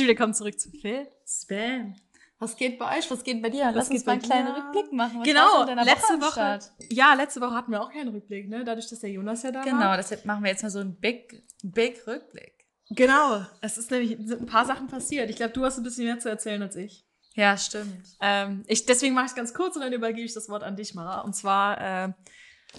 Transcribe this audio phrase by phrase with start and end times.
[0.00, 1.06] Herzlich willkommen zurück zu Phil.
[1.28, 1.94] Spam.
[2.38, 3.10] Was geht bei euch?
[3.10, 3.70] Was geht bei dir?
[3.70, 4.54] Lass geht uns mal einen kleinen?
[4.54, 5.18] Rückblick machen.
[5.18, 6.58] Was genau, letzte Woche.
[6.88, 8.64] Ja, letzte Woche hatten wir auch keinen Rückblick, ne?
[8.64, 9.98] Dadurch, dass der Jonas ja da Genau, war.
[9.98, 12.66] deshalb machen wir jetzt mal so einen Big, Big Rückblick.
[12.88, 13.44] Genau.
[13.60, 15.28] Es ist nämlich sind ein paar Sachen passiert.
[15.28, 17.04] Ich glaube, du hast ein bisschen mehr zu erzählen als ich.
[17.34, 18.02] Ja, stimmt.
[18.22, 20.76] Ähm, ich deswegen mache ich es ganz kurz und dann übergebe ich das Wort an
[20.76, 21.20] dich, Mara.
[21.20, 22.12] Und zwar, äh,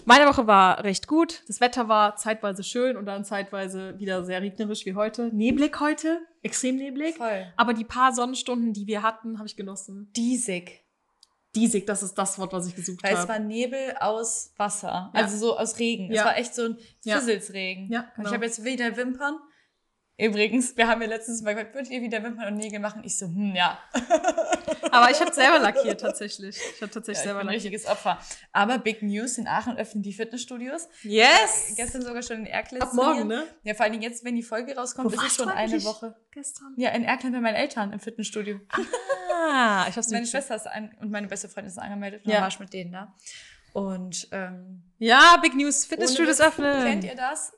[0.04, 1.42] meine Woche war recht gut.
[1.48, 5.30] Das Wetter war zeitweise schön und dann zeitweise wieder sehr regnerisch wie heute.
[5.32, 7.16] Neblig heute, extrem neblig.
[7.16, 7.52] Voll.
[7.56, 10.10] Aber die paar Sonnenstunden, die wir hatten, habe ich genossen.
[10.16, 10.80] Diesig.
[11.54, 13.28] Diesig, das ist das Wort, was ich gesucht Weil es habe.
[13.28, 14.88] war Nebel aus Wasser.
[14.88, 15.10] Ja.
[15.12, 16.10] Also so aus Regen.
[16.10, 16.24] Es Ja.
[16.24, 16.78] war echt so ein.
[17.02, 17.90] Fizzelsregen.
[17.92, 18.28] Ja, genau.
[18.28, 19.36] ich habe jetzt wieder Wimpern.
[20.24, 23.02] Übrigens, wir haben ja letztens mal gesagt, würdet ihr wieder Wimpern und Nägel machen?
[23.04, 23.78] Ich so, hm, ja.
[24.90, 26.56] Aber ich habe selber lackiert tatsächlich.
[26.76, 27.64] Ich habe tatsächlich ja ich selber ein lackiert.
[27.64, 28.18] richtiges Opfer.
[28.52, 30.88] Aber Big News, in Aachen öffnen die Fitnessstudios.
[31.02, 31.72] Yes!
[31.76, 32.82] Gestern sogar schon in Erkles.
[32.82, 33.44] Ab morgen, ne?
[33.64, 35.82] Ja, vor allen Dingen jetzt, wenn die Folge rauskommt, Wo ist es schon eine?
[35.84, 36.14] Woche.
[36.30, 36.74] Gestern.
[36.76, 38.60] Ja, in Erklen bei meinen Eltern im Fitnessstudio.
[39.50, 40.30] Ah, ich hab's Meine nicht.
[40.30, 42.36] Schwester ist an, und meine beste Freundin ist angemeldet und Ja.
[42.36, 43.14] dann war ich mit denen da.
[43.72, 46.84] Und ähm, Ja, Big News, Fitnessstudios öffnen.
[46.84, 47.52] Kennt ihr das?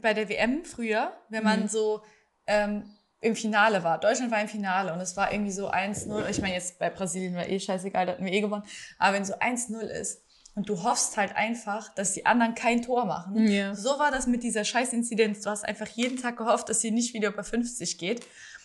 [0.00, 1.68] Bei der WM früher, wenn man Mhm.
[1.68, 2.02] so
[2.46, 2.84] ähm,
[3.20, 3.98] im Finale war.
[3.98, 6.28] Deutschland war im Finale und es war irgendwie so 1-0.
[6.30, 8.62] Ich meine, jetzt bei Brasilien war eh scheißegal, da hatten wir eh gewonnen.
[8.98, 10.22] Aber wenn so 1-0 ist
[10.54, 13.46] und du hoffst halt einfach, dass die anderen kein Tor machen.
[13.48, 13.74] Ja.
[13.74, 15.40] So war das mit dieser Scheißinzidenz.
[15.40, 18.24] Du hast einfach jeden Tag gehofft, dass sie nicht wieder über 50 geht.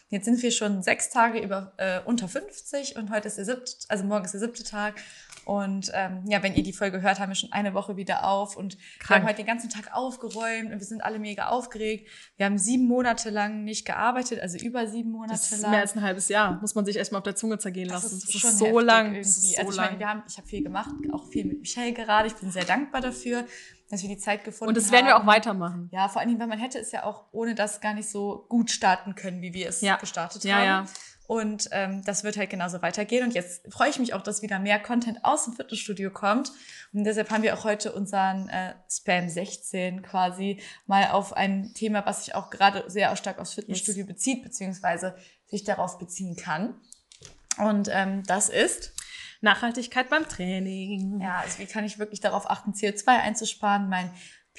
[0.09, 3.71] Jetzt sind wir schon sechs Tage über äh, unter 50 und heute ist der siebte,
[3.89, 4.95] also morgen ist der siebte Tag.
[5.45, 8.55] Und ähm, ja, wenn ihr die Folge hört, haben wir schon eine Woche wieder auf
[8.55, 9.21] und wir Krank.
[9.21, 12.07] haben heute den ganzen Tag aufgeräumt und wir sind alle mega aufgeregt.
[12.37, 15.71] Wir haben sieben Monate lang nicht gearbeitet, also über sieben Monate Das ist lang.
[15.71, 16.59] mehr als ein halbes Jahr.
[16.61, 18.17] Muss man sich erstmal auf der Zunge zergehen Das lassen.
[18.17, 19.05] ist, Das schon ist so heftig lang.
[19.05, 19.19] Irgendwie.
[19.21, 19.99] Das ist so also ich meine, lang.
[19.99, 22.27] wir haben, ich habe viel gemacht, auch viel mit Michelle gerade.
[22.27, 23.45] Ich bin sehr dankbar dafür,
[23.89, 24.77] dass wir die Zeit gefunden haben.
[24.77, 25.89] Und das werden wir auch weitermachen.
[25.91, 28.45] Ja, vor allen Dingen, weil man hätte es ja auch ohne das gar nicht so
[28.49, 29.97] gut starten können, wie wir es Ja.
[29.97, 30.63] gestartet Ja, haben.
[30.65, 30.85] ja.
[31.25, 33.23] Und ähm, das wird halt genauso weitergehen.
[33.23, 36.51] Und jetzt freue ich mich auch, dass wieder mehr Content aus dem Fitnessstudio kommt.
[36.91, 42.05] Und deshalb haben wir auch heute unseren äh, Spam 16 quasi mal auf ein Thema,
[42.05, 45.15] was sich auch gerade sehr stark aufs Fitnessstudio bezieht, beziehungsweise
[45.47, 46.75] sich darauf beziehen kann.
[47.57, 48.93] Und ähm, das ist
[49.41, 51.21] Nachhaltigkeit beim Training.
[51.21, 54.09] ja, also wie kann ich wirklich darauf achten, CO2 einzusparen, biolo-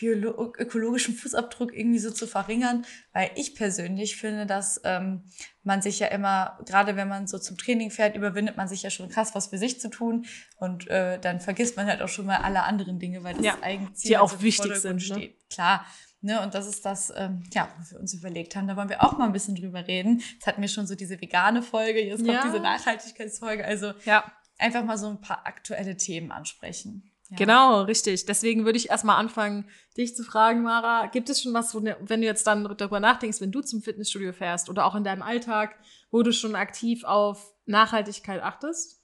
[0.02, 5.22] ökologischen Fußabdruck irgendwie so zu verringern, weil ich persönlich finde, dass ähm,
[5.62, 8.90] man sich ja immer, gerade wenn man so zum Training fährt, überwindet man sich ja
[8.90, 10.26] schon krass, was für sich zu tun
[10.58, 13.58] und äh, dann vergisst man halt auch schon mal alle anderen Dinge, weil das Ja,
[13.62, 15.00] Eigenziel die auch wichtig sind, ne?
[15.00, 15.48] steht.
[15.50, 15.84] Klar.
[16.20, 18.66] Ne, und das ist das, ähm, ja, was wir uns überlegt haben.
[18.66, 20.22] Da wollen wir auch mal ein bisschen drüber reden.
[20.32, 22.44] Jetzt hatten wir schon so diese vegane Folge, jetzt kommt Ja.
[22.46, 23.62] diese Nachhaltigkeitsfolge.
[23.62, 27.10] Also Ja, einfach mal so ein paar aktuelle Themen ansprechen.
[27.30, 27.36] Ja.
[27.38, 28.26] genau, richtig.
[28.26, 31.96] Deswegen würde ich erstmal anfangen, dich zu fragen, Mara, gibt es schon was, wo, ne-
[32.00, 35.22] wenn du jetzt dann darüber nachdenkst, wenn du zum Fitnessstudio fährst oder auch in deinem
[35.22, 35.74] Alltag,
[36.10, 39.00] wo du schon aktiv auf Nachhaltigkeit achtest?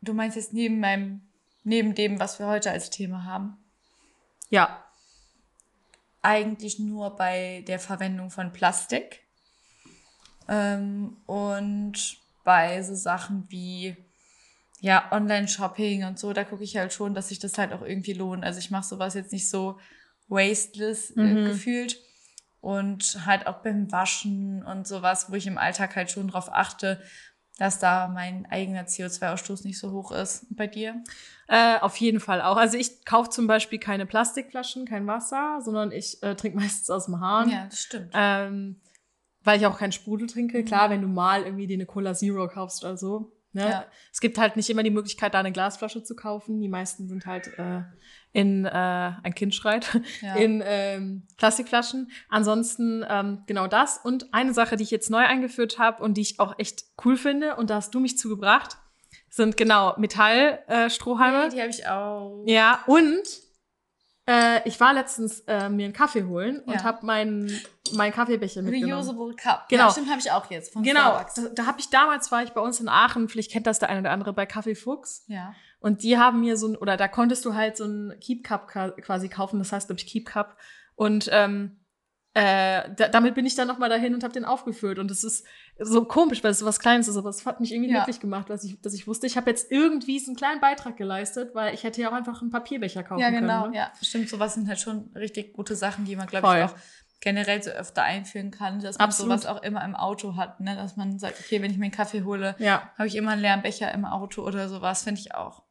[0.00, 1.22] Du meinst jetzt neben meinem,
[1.62, 3.56] neben dem, was wir heute als Thema haben?
[4.50, 4.82] Ja.
[6.22, 9.20] Eigentlich nur bei der Verwendung von Plastik.
[10.48, 13.96] Ähm, und bei so Sachen wie
[14.84, 18.12] ja, Online-Shopping und so, da gucke ich halt schon, dass sich das halt auch irgendwie
[18.12, 18.44] lohnt.
[18.44, 19.78] Also ich mache sowas jetzt nicht so
[20.28, 21.46] wasteless äh, Mhm.
[21.46, 21.96] gefühlt.
[22.60, 27.00] Und halt auch beim Waschen und sowas, wo ich im Alltag halt schon drauf achte,
[27.56, 30.44] dass da mein eigener CO2-Ausstoß nicht so hoch ist.
[30.50, 31.02] Und bei dir?
[31.48, 32.58] Äh, auf jeden Fall auch.
[32.58, 37.06] Also ich kaufe zum Beispiel keine Plastikflaschen, kein Wasser, sondern ich äh, trinke meistens aus
[37.06, 37.48] dem Hahn.
[37.48, 38.10] Ja, das stimmt.
[38.12, 38.82] Ähm,
[39.44, 40.62] weil ich auch keinen Sprudel trinke.
[40.62, 43.32] Klar, wenn du mal irgendwie dir eine Cola Zero kaufst oder so.
[43.54, 43.62] Ne?
[43.70, 43.86] Ja.
[44.12, 46.60] Es gibt halt nicht immer die Möglichkeit, da eine Glasflasche zu kaufen.
[46.60, 47.82] Die meisten sind halt äh,
[48.32, 50.34] in, äh, ein Kind schreit, Ja.
[50.34, 52.10] in ähm, Plastikflaschen.
[52.28, 53.98] Ansonsten ähm, genau das.
[54.02, 57.16] Und eine Sache, die ich jetzt neu eingeführt habe und die ich auch echt cool
[57.16, 58.76] finde, und da hast du mich zugebracht,
[59.30, 60.86] sind genau Metallstrohhalme.
[60.86, 61.48] Äh, Strohhalme.
[61.50, 62.42] die habe ich auch.
[62.46, 63.22] Ja, und
[64.26, 66.82] äh, ich war letztens äh, mir einen Kaffee holen und Ja.
[66.84, 67.50] habe meinen
[67.92, 68.94] mein Kaffeebecher mitgenommen.
[68.94, 69.68] Reusable Cup.
[69.68, 69.84] Genau.
[69.84, 72.50] Ja, stimmt, habe ich auch jetzt von Genau, da, da habe ich damals war ich
[72.52, 75.54] bei uns in Aachen, vielleicht kennt das der eine oder andere bei Kaffee Fuchs Ja.
[75.80, 78.68] und die haben mir so ein oder da konntest du halt so ein Keep Cup
[78.68, 80.56] quasi kaufen, das heißt glaube ich Keep Cup
[80.94, 81.80] und ähm,
[82.34, 85.22] äh, da, damit bin ich dann noch mal dahin und habe den aufgefüllt und es
[85.22, 85.46] ist
[85.78, 87.98] so komisch, weil es so was Kleines ist, aber es hat mich irgendwie Ja.
[87.98, 90.96] glücklich gemacht, dass ich, dass ich wusste, ich habe jetzt irgendwie so einen kleinen Beitrag
[90.96, 93.42] geleistet, weil ich hätte ja auch einfach einen Papierbecher kaufen Ja, können.
[93.42, 93.68] genau.
[93.68, 93.76] Ne?
[93.76, 94.28] Ja, stimmt.
[94.28, 96.74] Sowas sind halt schon richtig gute Sachen, die man, glaube ich, auch
[97.20, 99.40] generell so öfter einführen kann, dass man Absolut.
[99.40, 100.76] sowas auch immer im Auto hat, ne?
[100.76, 102.90] Dass man sagt, okay, wenn ich mir einen Kaffee hole, Ja.
[102.98, 105.62] habe ich immer einen leeren Becher im Auto oder sowas, finde ich auch.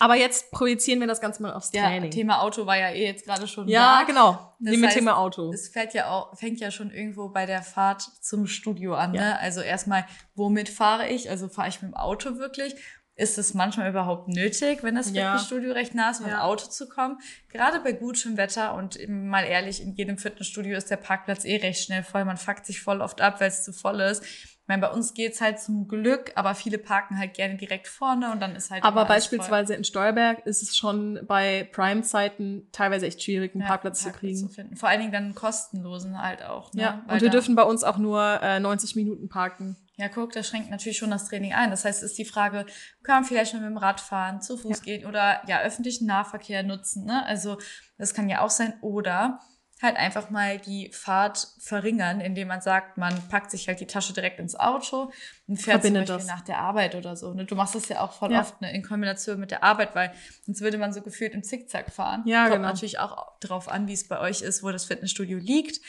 [0.00, 2.10] Aber jetzt projizieren wir das Ganze mal aufs Ja, Training.
[2.10, 4.06] Thema Auto war ja eh jetzt gerade schon ja, da.
[4.06, 4.32] genau.
[4.58, 5.52] Das Nehmen wir heißt, Thema Auto.
[5.52, 9.12] Es fällt ja auch, fängt ja schon irgendwo bei der Fahrt zum Studio an.
[9.14, 9.20] Ja.
[9.20, 9.38] Ne?
[9.38, 11.28] Also erstmal, womit fahre ich?
[11.28, 12.74] Also fahre ich mit dem Auto wirklich?
[13.16, 15.32] Ist es manchmal überhaupt nötig, wenn das Ja.
[15.32, 16.44] Fitnessstudio recht nah ist, mit dem Ja.
[16.44, 17.18] Auto zu kommen?
[17.50, 21.56] Gerade bei gutem Wetter und eben mal ehrlich, in jedem Fitnessstudio ist der Parkplatz eh
[21.56, 22.24] recht schnell voll.
[22.24, 24.24] Man fuckt sich voll oft ab, weil es zu voll ist.
[24.62, 28.30] Ich meine, bei uns geht's halt zum Glück, aber viele parken halt gerne direkt vorne
[28.30, 28.84] und dann ist halt.
[28.84, 29.38] Aber alles voll.
[29.38, 34.04] beispielsweise in Steuerberg ist es schon bei Prime-Zeiten teilweise echt schwierig, einen Ja, Parkplatz zu
[34.10, 34.48] Parkplatz kriegen.
[34.50, 34.76] finden.
[34.76, 36.72] Vor allen Dingen dann einen kostenlosen halt auch.
[36.72, 36.82] Ne?
[36.82, 39.76] Ja, Weil und wir dürfen bei uns auch nur äh, 90 Minuten parken.
[39.96, 41.70] Ja, guck, das schränkt natürlich schon das Training ein.
[41.70, 42.64] Das heißt, es ist die Frage,
[43.02, 44.82] kann man vielleicht nur mit dem Rad fahren, zu Fuß Ja.
[44.84, 47.04] gehen oder ja, öffentlichen Nahverkehr nutzen.
[47.04, 47.26] Ne?
[47.26, 47.58] Also
[47.98, 48.74] das kann ja auch sein.
[48.80, 49.40] Oder
[49.82, 54.12] halt einfach mal die Fahrt verringern, indem man sagt, man packt sich halt die Tasche
[54.12, 55.10] direkt ins Auto
[55.46, 56.38] und fährt Verbindet zum Beispiel das.
[56.38, 57.32] nach der Arbeit oder so.
[57.32, 57.44] Ne?
[57.46, 58.40] Du machst das ja auch voll Ja.
[58.40, 58.72] oft ne?
[58.74, 60.12] in Kombination mit der Arbeit, weil
[60.44, 62.22] sonst würde man so gefühlt im Zickzack fahren.
[62.26, 62.68] Ja, Kommt genau.
[62.68, 65.80] natürlich auch drauf an, wie es bei euch ist, wo das Fitnessstudio liegt.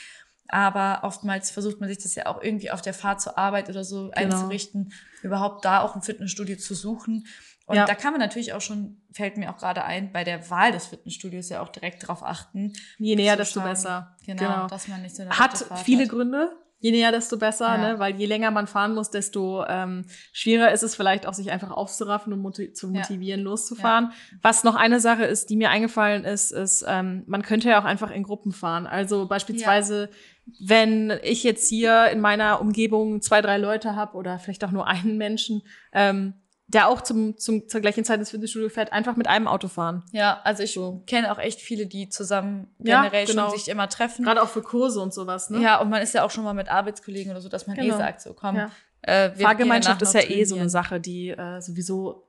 [0.48, 3.84] Aber oftmals versucht man sich das ja auch irgendwie auf der Fahrt zur Arbeit oder
[3.84, 4.34] so Genau.
[4.34, 4.92] einzurichten,
[5.22, 7.26] überhaupt da auch ein Fitnessstudio zu suchen.
[7.66, 7.84] Und Ja.
[7.86, 10.86] da kann man natürlich auch schon, fällt mir auch gerade ein, bei der Wahl des
[10.86, 12.72] Fitnessstudios ja auch direkt drauf achten.
[12.98, 14.16] Je näher, desto schauen, besser.
[14.26, 16.08] Genau, dass man nicht so eine Hat viele hat.
[16.10, 16.50] Gründe.
[16.80, 17.78] Je näher, desto besser, Ja.
[17.92, 17.98] ne?
[18.00, 21.70] weil je länger man fahren muss, desto ähm, schwieriger ist es vielleicht auch, sich einfach
[21.70, 22.94] aufzuraffen und moti zu Ja.
[22.98, 24.10] motivieren, loszufahren.
[24.42, 27.84] Was noch eine Sache ist, die mir eingefallen ist, ist, ähm, man könnte ja auch
[27.84, 28.88] einfach in Gruppen fahren.
[28.88, 30.10] Also beispielsweise,
[30.58, 34.88] wenn ich jetzt hier in meiner Umgebung zwei, drei Leute habe oder vielleicht auch nur
[34.88, 35.62] einen Menschen,
[35.92, 36.34] ähm,
[36.72, 40.04] der auch zum, zum, zur gleichen Zeit ins Fitnessstudio fährt, einfach mit einem Auto fahren.
[40.12, 41.02] Ja, also ich So.
[41.06, 43.50] kenne auch echt viele, die zusammen Ja, generell genau.
[43.50, 44.24] schon sich immer treffen.
[44.24, 45.50] Gerade auch für Kurse und sowas.
[45.50, 45.60] Ne?
[45.60, 47.94] Ja, und man ist ja auch schon mal mit Arbeitskollegen oder so, dass man Genau.
[47.94, 48.70] eh sagt, so komm, Ja.
[49.02, 50.68] äh, Fahrgemeinschaft ist ja eh so eine.
[50.70, 52.26] Sache, die äh, sowieso,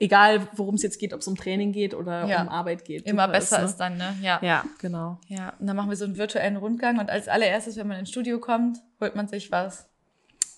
[0.00, 2.42] egal worum es jetzt geht, ob es um Training geht oder Ja.
[2.42, 3.06] um Arbeit geht.
[3.06, 3.64] Immer besser ne?
[3.66, 4.16] ist dann, ne?
[4.22, 4.40] Ja.
[4.42, 5.18] Ja, genau.
[5.28, 8.10] Ja, und dann machen wir so einen virtuellen Rundgang und als allererstes, wenn man ins
[8.10, 9.86] Studio kommt, holt man sich was.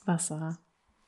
[0.06, 0.56] Wasser.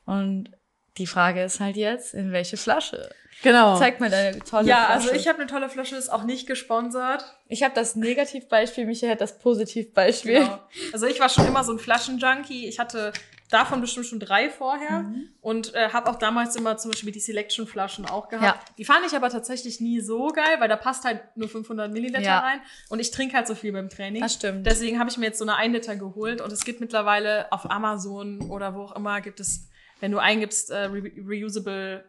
[0.05, 0.51] Und
[0.97, 3.09] die Frage ist halt jetzt, in welche Flasche?
[3.41, 3.77] Genau.
[3.79, 4.91] Zeig mal deine tolle ja, Flasche.
[4.93, 7.23] also ich habe eine tolle Flasche, ist auch nicht gesponsert.
[7.47, 10.39] ich habe das Negativbeispiel, Michael hat das Positivbeispiel.
[10.39, 10.59] Genau.
[10.91, 12.67] Also ich war schon immer so ein Flaschenjunkie.
[12.67, 13.13] Ich hatte
[13.49, 15.29] davon bestimmt schon drei vorher Mhm.
[15.41, 18.43] und äh, habe auch damals immer zum Beispiel die Selection-Flaschen auch gehabt.
[18.45, 18.75] Ja.
[18.77, 22.19] Die fand ich aber tatsächlich nie so geil, weil da passt halt nur 500 Milliliter
[22.21, 22.39] Ja.
[22.39, 22.59] rein
[22.89, 24.21] und ich trinke halt so viel beim Training.
[24.21, 24.67] Das stimmt.
[24.67, 27.71] Deswegen habe ich mir jetzt so eine 1 Liter geholt und es gibt mittlerweile auf
[27.71, 29.68] Amazon oder wo auch immer gibt es,
[29.99, 32.05] wenn du eingibst äh, re reusable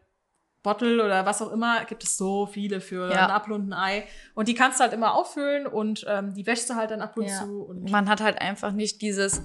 [0.63, 3.25] Bottle oder was auch immer, gibt es so viele für Ja.
[3.25, 4.05] ein Apfel und ein Ei.
[4.35, 7.17] Und die kannst du halt immer auffüllen und ähm, die wäschst du halt dann ab
[7.17, 7.39] und Ja.
[7.45, 7.63] zu.
[7.63, 9.43] Und man hat halt einfach nicht dieses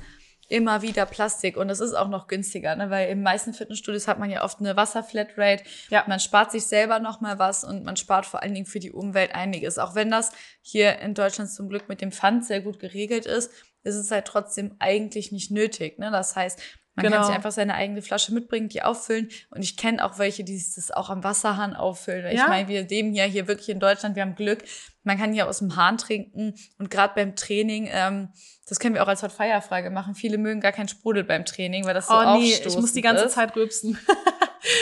[0.47, 2.91] immer wieder Plastik und es ist auch noch günstiger, ne?
[2.91, 5.63] weil im meisten Fitnessstudios hat man ja oft eine Wasserflatrate.
[5.89, 6.03] Ja.
[6.07, 8.91] Man spart sich selber noch mal was und man spart vor allen Dingen für die
[8.91, 9.79] Umwelt einiges.
[9.79, 10.31] Auch wenn das
[10.61, 13.51] hier in Deutschland zum Glück mit dem Pfand sehr gut geregelt ist,
[13.83, 15.97] ist es halt trotzdem eigentlich nicht nötig.
[15.97, 16.11] Ne?
[16.11, 16.61] Das heißt,
[16.95, 17.17] man Genau.
[17.17, 19.29] kann sich einfach seine eigene Flasche mitbringen, die auffüllen.
[19.51, 22.25] Und ich kenne auch welche, die das auch am Wasserhahn auffüllen.
[22.25, 22.31] Ja.
[22.31, 24.63] Ich meine, wir leben ja hier wirklich in Deutschland, wir haben Glück.
[25.03, 26.55] Man kann hier aus dem Hahn trinken.
[26.79, 28.29] Und gerade beim Training, ähm,
[28.67, 30.15] das können wir auch als Hot Fire Frage machen.
[30.15, 33.01] Viele mögen gar keinen Sprudel beim Training, weil das so oh nee, ich muss die
[33.01, 33.33] ganze ist.
[33.33, 33.97] Zeit rülpsen.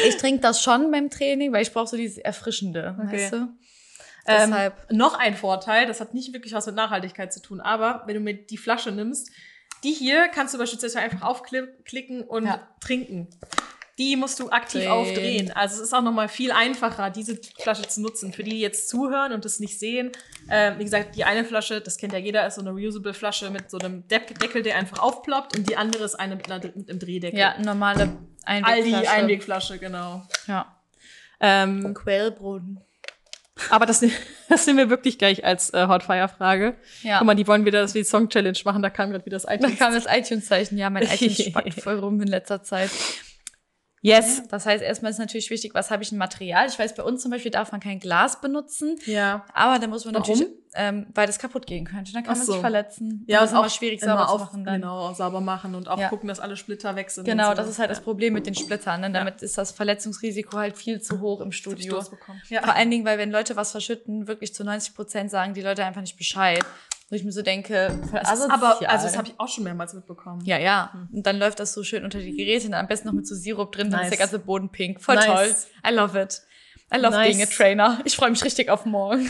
[0.08, 3.18] Ich trinke das schon beim Training, weil ich brauche so dieses Erfrischende, Okay.
[3.24, 3.38] weißt du?
[3.38, 4.92] Ähm, Deshalb.
[4.94, 8.22] noch ein Vorteil, das hat nicht wirklich was mit Nachhaltigkeit zu tun, aber wenn du
[8.22, 9.30] mir die Flasche nimmst,
[9.84, 12.68] die hier kannst du beispielsweise einfach aufklicken und Ja.
[12.80, 13.28] trinken.
[14.00, 14.92] Die musst du aktiv Drehen.
[14.92, 15.52] aufdrehen.
[15.52, 18.34] Also es ist auch nochmal viel einfacher, diese Flasche zu nutzen.
[18.34, 20.12] Für die, die jetzt zuhören und das nicht sehen.
[20.50, 23.52] Äh, wie gesagt, die eine Flasche, das kennt ja jeder, ist so eine reusable Flasche
[23.52, 25.56] mit so einem Deck Deckel, der einfach aufploppt.
[25.56, 27.40] Und die andere ist eine mit, einer, mit einem Drehdeckel.
[27.40, 28.96] Ja, normale Einwegflasche.
[28.96, 30.24] Aldi Einwegflasche, genau.
[30.48, 30.76] Ja.
[31.40, 32.80] Ähm, Quellbrunnen.
[33.70, 34.04] Aber das,
[34.50, 36.76] das nehmen wir wirklich gleich als äh, Hot Fire Frage.
[37.02, 37.20] Ja.
[37.20, 39.44] Guck mal, die wollen wieder das wie Song Challenge machen, da kam gerade wieder das
[39.44, 39.80] Da iTunes.
[39.80, 40.78] kam das iTunes-Zeichen.
[40.78, 42.90] Ja, mein iTunes spackt voll rum in letzter Zeit.
[44.04, 44.44] Yes.
[44.50, 46.68] Das heißt, erstmal ist natürlich wichtig, was habe ich ein Material?
[46.68, 49.46] Ich weiß, bei uns zum Beispiel darf man kein Glas benutzen, Ja.
[49.54, 50.30] aber da muss man Warum?
[50.30, 52.12] natürlich, ähm, weil das kaputt gehen könnte.
[52.14, 52.52] Dann kann Ach man so.
[52.54, 53.24] sich verletzen.
[53.28, 54.66] Ja, das ist immer schwierig sauber immer zu auf, machen.
[54.66, 54.82] Dann.
[54.82, 56.10] Genau, sauber machen und auch Ja.
[56.10, 57.26] gucken, dass alle Splitter weg sind.
[57.26, 57.56] Genau, so.
[57.56, 58.04] das ist halt das Ja.
[58.04, 59.02] Problem mit den Splittern.
[59.02, 59.12] Ne?
[59.12, 62.02] Damit ist das Verletzungsrisiko halt viel zu hoch im Studio.
[62.50, 62.62] Ja.
[62.64, 65.86] Vor allen Dingen, weil wenn Leute was verschütten, wirklich zu 90 Prozent sagen die Leute
[65.86, 66.64] einfach nicht Bescheid.
[67.14, 68.50] Wo ich mir so denke, voll asozial.
[68.52, 70.42] aber, also das habe ich auch schon mehrmals mitbekommen.
[70.46, 71.08] Ja, ja.
[71.14, 73.36] Und dann läuft das so schön unter die Geräte, und am besten noch mit so
[73.36, 74.08] Sirup drin, dann Nice.
[74.08, 75.00] ist der ganze Boden pink.
[75.00, 75.26] Voll Nice.
[75.28, 75.56] toll.
[75.92, 76.42] I love it.
[76.92, 77.28] I love Nice.
[77.28, 78.00] being a trainer.
[78.04, 79.30] Ich freue mich richtig auf morgen.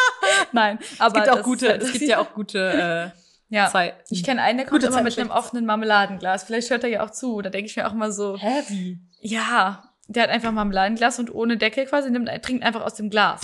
[0.52, 3.12] Nein, Es aber gibt auch das- gute, es gibt ja auch gute
[3.50, 3.68] äh, ja.
[3.68, 3.94] Zeit.
[4.10, 6.44] Ich kenne einen, der kommt Gute immer mit Zeit- einem offenen Marmeladenglas.
[6.44, 7.42] Vielleicht hört er ja auch zu.
[7.42, 9.00] Da denke ich mir auch immer so, Heavy.
[9.20, 13.40] ja, der hat einfach Marmeladenglas und ohne Deckel quasi, nimmt, trinkt einfach aus dem Glas.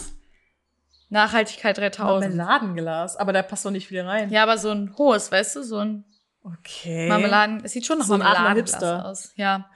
[1.10, 2.34] Nachhaltigkeit 3000.
[2.36, 4.30] Marmeladenglas, aber da passt doch nicht viel rein.
[4.30, 6.04] Ja, aber so ein hohes, weißt du, so ein
[6.42, 7.06] Okay.
[7.08, 7.60] Marmeladen.
[7.64, 9.32] Es sieht schon nach So Marmeladenglas aus.
[9.36, 9.68] Ja.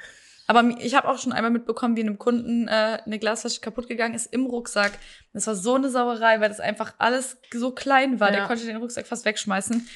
[0.46, 4.14] Aber ich habe auch schon einmal mitbekommen, wie einem Kunden äh, eine Glasflasche kaputt gegangen
[4.14, 4.92] ist im Rucksack.
[5.32, 8.30] Das war so eine Sauerei, weil das einfach alles so klein war.
[8.30, 8.46] Der Ja.
[8.46, 9.86] konnte den Rucksack fast wegschmeißen.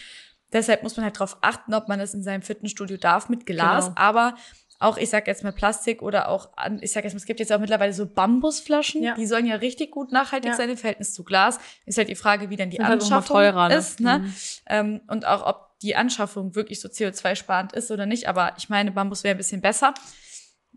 [0.52, 3.86] Deshalb muss man halt darauf achten, ob man das in seinem Fitnessstudio darf mit Glas.
[3.86, 3.96] Genau.
[4.00, 4.34] Aber
[4.80, 7.52] auch, ich sag jetzt mal Plastik oder auch, ich sag jetzt mal, es gibt jetzt
[7.52, 9.02] auch mittlerweile so Bambusflaschen.
[9.02, 9.14] Ja.
[9.14, 10.56] Die sollen ja richtig gut nachhaltig Ja.
[10.56, 11.58] sein im Verhältnis zu Glas.
[11.84, 13.74] Ist halt die Frage, wie dann die Sind halt Anschaffung teurer, ne?
[13.74, 14.00] ist.
[14.00, 14.18] Ne?
[14.20, 14.34] Mhm.
[14.66, 18.28] Ähm, und auch, ob die Anschaffung wirklich so CO2-sparend ist oder nicht.
[18.28, 19.94] Aber ich meine, Bambus wäre ein bisschen besser.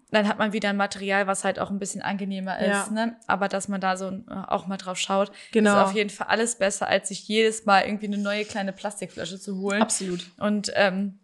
[0.10, 2.67] Dann hat man wieder ein Material, was halt auch ein bisschen angenehmer ist.
[2.67, 2.89] Ja.
[2.91, 3.15] Ne?
[3.27, 5.72] Aber dass man da so äh, auch mal drauf schaut, Genau.
[5.72, 9.39] ist auf jeden Fall alles besser, als sich jedes Mal irgendwie eine neue kleine Plastikflasche
[9.39, 9.81] zu holen.
[9.81, 10.25] Absolut.
[10.38, 11.20] Und ähm,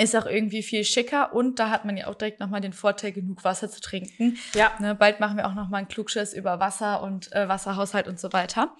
[0.00, 1.32] ist auch irgendwie viel schicker.
[1.34, 4.36] Und da hat man ja auch direkt nochmal den Vorteil, genug Wasser zu trinken.
[4.54, 4.70] Ja.
[4.78, 4.94] Ne?
[4.94, 8.72] Bald machen wir auch nochmal einen Klugschiss über Wasser und äh, Wasserhaushalt und so weiter.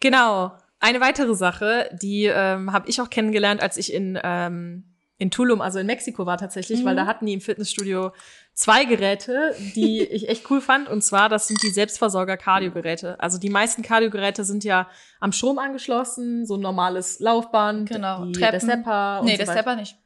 [0.00, 0.52] Genau.
[0.78, 4.84] Eine weitere Sache, die ähm, habe ich auch kennengelernt, als ich in, ähm,
[5.18, 6.84] in Tulum, also in Mexiko war tatsächlich, Mhm.
[6.86, 8.12] weil da hatten die im Fitnessstudio
[8.54, 10.88] zwei Geräte, die ich echt cool fand.
[10.88, 13.18] Und zwar, das sind die Selbstversorger-Cardio-Geräte.
[13.20, 14.88] Also die meisten Cardio-Geräte sind ja
[15.20, 18.52] am Strom angeschlossen, so ein normales Laufband, Genau, die, Treppen.
[18.52, 19.52] der Stepper und nee, so der.
[19.52, 19.96] Stepper nicht.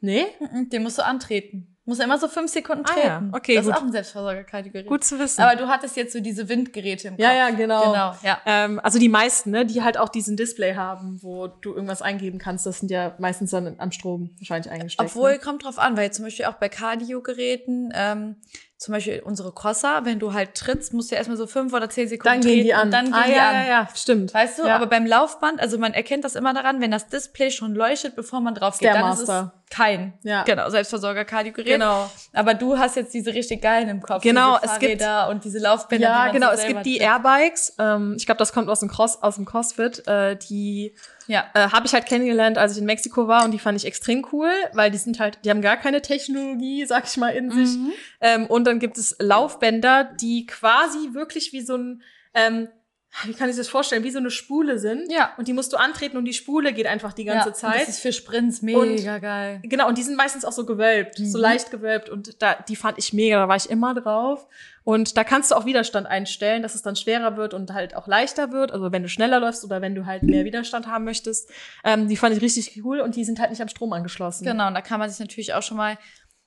[0.00, 0.26] Nee?
[0.72, 1.66] Den musst du antreten.
[1.86, 3.06] Muss immer so fünf Sekunden Ah treten.
[3.06, 3.74] ja, okay, das gut.
[3.74, 4.84] ist auch ein Selbstversorgerkategorie.
[4.84, 5.40] Gut zu wissen.
[5.40, 7.22] Aber du hattest jetzt so diese Windgeräte im Kopf.
[7.22, 7.82] ja, ja, genau.
[7.92, 8.38] Genau, ja.
[8.46, 12.38] Ähm, also die meisten, ne, die halt auch diesen Display haben, wo du irgendwas eingeben
[12.38, 15.10] kannst, das sind ja meistens dann am Strom wahrscheinlich eingesteckt.
[15.10, 15.38] Obwohl, ne?
[15.40, 18.36] kommt drauf an, weil zum Beispiel auch bei Cardio-Geräten, ähm,
[18.80, 21.90] zum Beispiel unsere Crosser, wenn du halt trittst, musst du ja erstmal so fünf oder
[21.90, 22.86] zehn Sekunden dann gehen treten die an.
[22.86, 23.54] und dann gehen ah, die ja, an.
[23.56, 24.32] ja, ja, stimmt.
[24.32, 24.74] Weißt du, Ja.
[24.76, 28.40] aber beim Laufband, also man erkennt das immer daran, wenn das Display schon leuchtet, bevor
[28.40, 30.44] man drauf geht, dann ist es kein, Ja.
[30.44, 31.74] genau, Selbstversorger-Cardio-Gerät.
[31.74, 32.10] Genau.
[32.32, 34.22] Aber du hast jetzt diese richtig geilen im Kopf.
[34.22, 36.06] Genau, es gibt- Fahrräder und diese Laufbänder.
[36.08, 36.46] die Ja, man genau.
[36.48, 36.96] so Es gibt die.
[36.98, 37.74] Airbikes.
[37.78, 40.06] Ähm, ich glaube, das kommt aus dem Cross, aus dem CrossFit.
[40.08, 40.94] Äh, die
[41.30, 41.48] Ja.
[41.54, 44.26] äh, habe ich halt kennengelernt, als ich in Mexiko war und die fand ich extrem
[44.32, 47.78] cool, weil die sind halt, die haben gar keine Technologie, sag ich mal, in sich.
[47.78, 47.92] Mhm.
[48.20, 52.02] Ähm, und dann gibt es Laufbänder, die quasi wirklich wie so ein,
[52.34, 52.68] ähm,
[53.24, 55.10] wie kann ich das vorstellen, wie so eine Spule sind.
[55.10, 55.32] Ja.
[55.36, 57.82] Und die musst du antreten und die Spule geht einfach die ganze ja, Zeit.
[57.82, 59.60] Das ist für Sprints mega geil.
[59.64, 61.42] Genau, und die sind meistens auch so gewölbt, so Mhm.
[61.42, 62.08] leicht gewölbt.
[62.08, 64.46] Und da, die fand ich mega, da war ich immer drauf.
[64.82, 68.06] Und da kannst du auch Widerstand einstellen, dass es dann schwerer wird und halt auch
[68.06, 68.72] leichter wird.
[68.72, 71.50] Also wenn du schneller läufst oder wenn du halt mehr Widerstand haben möchtest.
[71.84, 74.44] Ähm, die fand ich richtig cool und die sind halt nicht am Strom angeschlossen.
[74.44, 75.98] Genau, und da kann man sich natürlich auch schon mal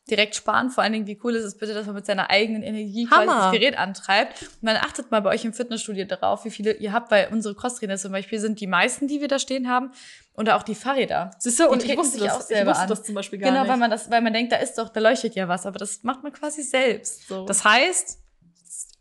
[0.10, 0.70] direkt sparen.
[0.70, 3.26] Vor allen Dingen, wie cool ist es bitte, dass man mit seiner eigenen Energie quasi
[3.28, 4.42] das Gerät antreibt.
[4.42, 7.56] Und dann achtet mal bei euch im Fitnessstudio darauf, wie viele ihr habt, weil unsere
[7.56, 9.92] Crosstrainer zum Beispiel sind die meisten, die wir da stehen haben.
[10.36, 11.30] Oder auch die Fahrräder.
[11.38, 12.90] Siehst du, und ich wusste, das, auch ich selber wusste an.
[12.90, 13.70] das zum Beispiel gar Genau, nicht.
[13.72, 16.02] weil man das, weil man denkt, da ist doch, da leuchtet ja was, aber das
[16.04, 17.28] macht man quasi selbst.
[17.28, 17.46] So.
[17.46, 18.18] Das heißt,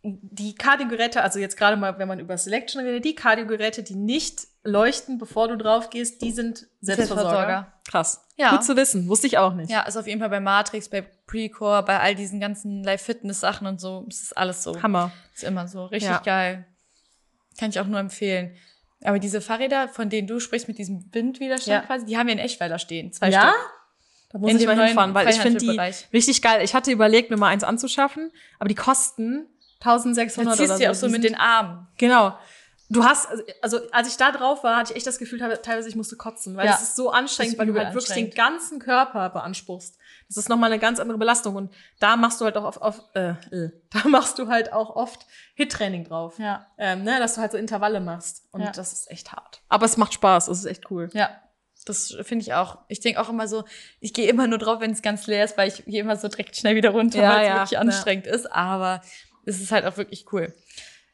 [0.04, 4.48] die Kardiogeräte, also jetzt gerade mal, wenn man über Selection redet, die Kardiogeräte, die nicht
[4.64, 7.22] leuchten, bevor du drauf gehst, die sind Selbstversorger.
[7.30, 7.72] Selbstversorger.
[7.88, 8.26] Krass.
[8.36, 8.50] Ja.
[8.50, 9.70] Gut zu wissen, wusste ich auch nicht.
[9.70, 13.80] ja, ist auf jeden Fall bei Matrix, bei Precore, bei all diesen ganzen Live-Fitness-Sachen und
[13.80, 14.80] so, ist das alles so.
[14.82, 15.12] Hammer.
[15.34, 15.84] Ist immer so.
[15.86, 16.18] Richtig Ja.
[16.18, 16.66] geil.
[17.58, 18.56] Kann ich auch nur empfehlen.
[19.04, 21.86] Aber diese Fahrräder, von denen du sprichst, mit diesem Windwiderstand Ja.
[21.86, 23.12] quasi, die haben wir in Echtweiler stehen.
[23.12, 23.50] Zwei Ja?
[23.50, 23.70] Stück.
[24.30, 25.78] Da muss In ich mal hinfahren, weil ich finde die
[26.12, 26.62] richtig geil.
[26.64, 29.46] Ich hatte überlegt, mir mal eins anzuschaffen, aber die kosten
[29.82, 31.86] Da 1600 ziehst oder du ja auch so mit den Armen.
[31.98, 32.36] Genau.
[32.88, 33.26] Du hast,
[33.62, 36.56] also- als ich da drauf war, hatte ich echt das Gefühl, teilweise ich musste kotzen,
[36.58, 36.74] weil Ja.
[36.74, 39.96] es ist so anstrengend, ist weil du halt wirklich den ganzen Körper beanspruchst.
[40.28, 43.00] Das ist nochmal eine ganz andere Belastung und da machst du halt auch auf, auf
[43.14, 46.38] äh, äh, da machst du halt auch oft Hit-Training drauf.
[46.38, 46.66] Ja.
[46.76, 48.70] Ähm, ne, dass du halt so Intervalle machst und Ja.
[48.72, 49.62] das ist echt hart.
[49.70, 51.08] Aber es macht Spaß, es ist echt cool.
[51.14, 51.30] Ja.
[51.86, 52.78] Das finde ich auch.
[52.88, 53.64] Ich denke auch immer so,
[54.00, 56.28] ich gehe immer nur drauf, wenn es ganz leer ist, weil ich gehe immer so
[56.28, 57.80] direkt schnell wieder runter, Ja, weil es ja, wirklich ja.
[57.80, 58.52] anstrengend ist.
[58.52, 59.00] Aber
[59.44, 60.54] es ist halt auch wirklich cool.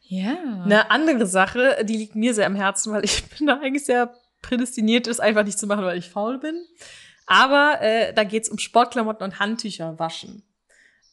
[0.02, 0.62] Ja.
[0.64, 4.14] Eine andere Sache, die liegt mir sehr am Herzen, weil ich bin da eigentlich sehr
[4.42, 6.64] prädestiniert, ist einfach nicht zu machen, weil ich faul bin.
[7.26, 10.42] Aber äh, da geht's um Sportklamotten und Handtücher waschen.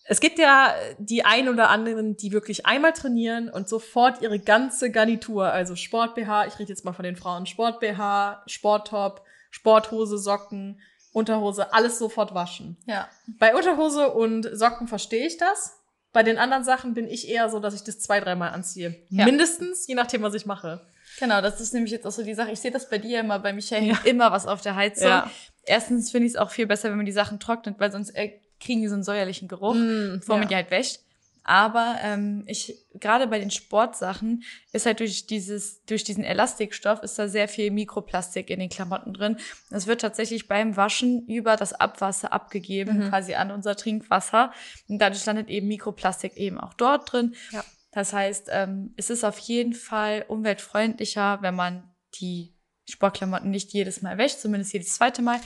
[0.07, 4.91] Es gibt ja die ein oder anderen, die wirklich einmal trainieren und sofort ihre ganze
[4.91, 10.79] Garnitur, also Sport-BH, ich rede jetzt mal von den Frauen, Sport-BH, Sporttop, Sporthose, Socken,
[11.11, 12.77] Unterhose, alles sofort waschen.
[12.85, 13.09] Ja.
[13.39, 15.79] Bei Unterhose und Socken verstehe ich das.
[16.15, 18.95] Bei den anderen Sachen bin ich eher so, dass ich das zwei, dreimal anziehe.
[19.09, 19.25] Ja.
[19.25, 20.79] Mindestens, je nachdem, was ich mache.
[21.19, 22.51] Genau, das ist nämlich jetzt auch so die Sache.
[22.51, 23.99] Ich sehe das bei dir immer, bei Michael Ja.
[24.05, 25.09] immer was auf der Heizung.
[25.09, 25.29] Ja.
[25.65, 28.31] Erstens finde ich es auch viel besser, wenn man die Sachen trocknet, weil sonst äh,
[28.61, 30.39] kriegen die so einen säuerlichen Geruch, Mm, bevor ja.
[30.39, 31.01] man die halt wäscht.
[31.47, 37.19] Aber ähm, ich gerade bei den Sportsachen ist halt durch dieses durch diesen Elastikstoff ist
[37.19, 39.37] da sehr viel Mikroplastik in den Klamotten drin.
[39.69, 43.09] Es wird tatsächlich beim Waschen über das Abwasser abgegeben, mhm.
[43.09, 44.51] quasi an unser Trinkwasser.
[44.87, 47.35] Und dadurch landet eben Mikroplastik eben auch dort drin.
[47.51, 47.63] Ja.
[47.91, 51.83] Das heißt, ähm, es ist auf jeden Fall umweltfreundlicher, wenn man
[52.19, 52.55] die
[52.89, 55.39] Sportklamotten nicht jedes Mal wäscht, zumindest jedes zweite Mal.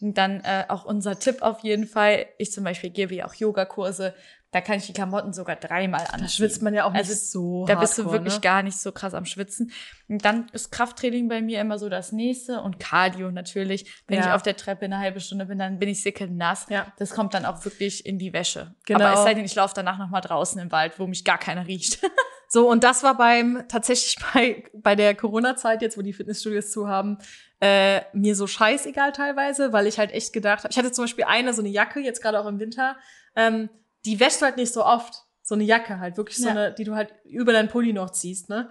[0.00, 2.26] Und dann äh, auch unser Tipp auf jeden Fall.
[2.38, 4.14] Ich zum Beispiel gebe ja auch Yogakurse.
[4.52, 6.20] Da kann ich die Klamotten sogar dreimal anziehen.
[6.20, 7.66] Da schwitzt man ja auch nicht also, so.
[7.66, 8.40] Da bist du wirklich ne?
[8.40, 9.72] gar nicht so krass am Schwitzen.
[10.08, 14.04] Und dann ist Krafttraining bei mir immer so das nächste und Cardio natürlich.
[14.06, 14.26] Wenn ja.
[14.26, 16.66] ich auf der Treppe eine halbe Stunde bin, dann bin ich nass.
[16.68, 16.92] Ja.
[16.98, 18.74] Das kommt dann auch wirklich in die Wäsche.
[18.84, 19.04] Genau.
[19.04, 21.38] Aber es sei denn, ich laufe danach noch mal draußen im Wald, wo mich gar
[21.38, 22.00] keiner riecht.
[22.54, 26.86] So, und das war beim, tatsächlich bei, bei der Corona-Zeit jetzt, wo die Fitnessstudios zu
[26.86, 27.16] haben,
[27.62, 31.24] äh, mir so scheißegal teilweise, weil ich halt echt gedacht habe, ich hatte zum Beispiel
[31.24, 32.96] eine, so eine Jacke, jetzt gerade auch im Winter,
[33.36, 33.70] ähm,
[34.04, 35.24] die wäscht halt nicht so oft.
[35.44, 36.52] So eine Jacke halt, wirklich so ja.
[36.52, 38.70] eine, die du halt über deinen Pulli noch ziehst, ne?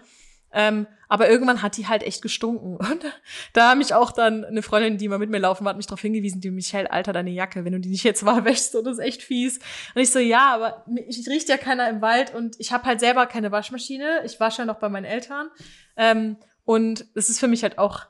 [0.53, 2.75] Ähm, aber irgendwann hat die halt echt gestunken.
[2.77, 3.05] Und
[3.53, 5.87] da hat mich auch dann eine Freundin, die mal mit mir laufen war, hat mich
[5.87, 8.81] darauf hingewiesen, die Michelle, Alter, deine Jacke, wenn du die nicht jetzt mal wäschst, so,
[8.81, 9.59] das ist echt fies.
[9.95, 12.99] Und ich so, ja, aber ich riecht ja keiner im Wald und ich habe halt
[12.99, 14.21] selber keine Waschmaschine.
[14.25, 15.49] Ich wasche ja noch bei meinen Eltern.
[15.95, 18.05] Ähm, und es ist für mich halt auch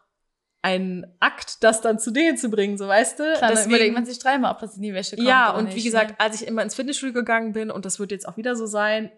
[0.61, 3.23] ein Akt, das dann zu denen zu bringen, so weißt du.
[3.33, 5.27] Klar, Deswegen, überlegt man sich dreimal, ob das in die Wäsche kommt.
[5.27, 6.19] Ja, und nicht, wie gesagt, ne?
[6.19, 9.11] als ich immer ins Fitnessstudio gegangen bin, und das wird jetzt auch wieder so sein,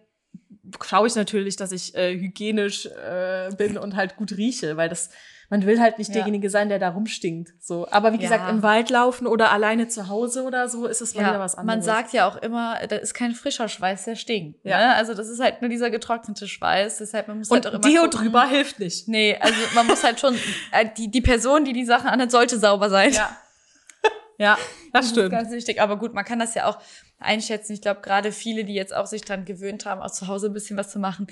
[0.84, 5.10] schaue ich natürlich, dass ich äh, hygienisch äh, bin und halt gut rieche, weil das
[5.53, 6.15] man will halt nicht ja.
[6.15, 7.53] derjenige sein, der da rumstinkt.
[7.60, 11.13] So, aber wie gesagt, im Wald laufen oder alleine zu Hause oder so ist es
[11.13, 11.29] mal ja.
[11.29, 11.75] wieder was anderes.
[11.75, 14.65] Man sagt ja auch immer, da ist kein frischer Schweiß, der stinkt.
[14.65, 14.95] Ja, ne?
[14.95, 16.98] also das ist halt nur dieser getrocknete Schweiß.
[16.98, 18.19] Deshalb man muss und halt auch immer Deo gucken.
[18.22, 19.07] drüber hilft nicht.
[19.07, 20.33] Nee, also man muss halt schon
[20.72, 23.13] äh, die die Person, die die Sachen anhat, sollte sauber sein.
[23.13, 23.38] Ja.
[24.39, 24.57] Ja,
[24.91, 25.31] das, das stimmt.
[25.31, 25.79] Das ist ganz wichtig.
[25.79, 26.79] Aber gut, man kann das ja auch
[27.19, 27.74] einschätzen.
[27.74, 30.53] Ich glaube, gerade viele, die jetzt auch sich dran gewöhnt haben, auch zu Hause ein
[30.53, 31.27] bisschen was zu machen,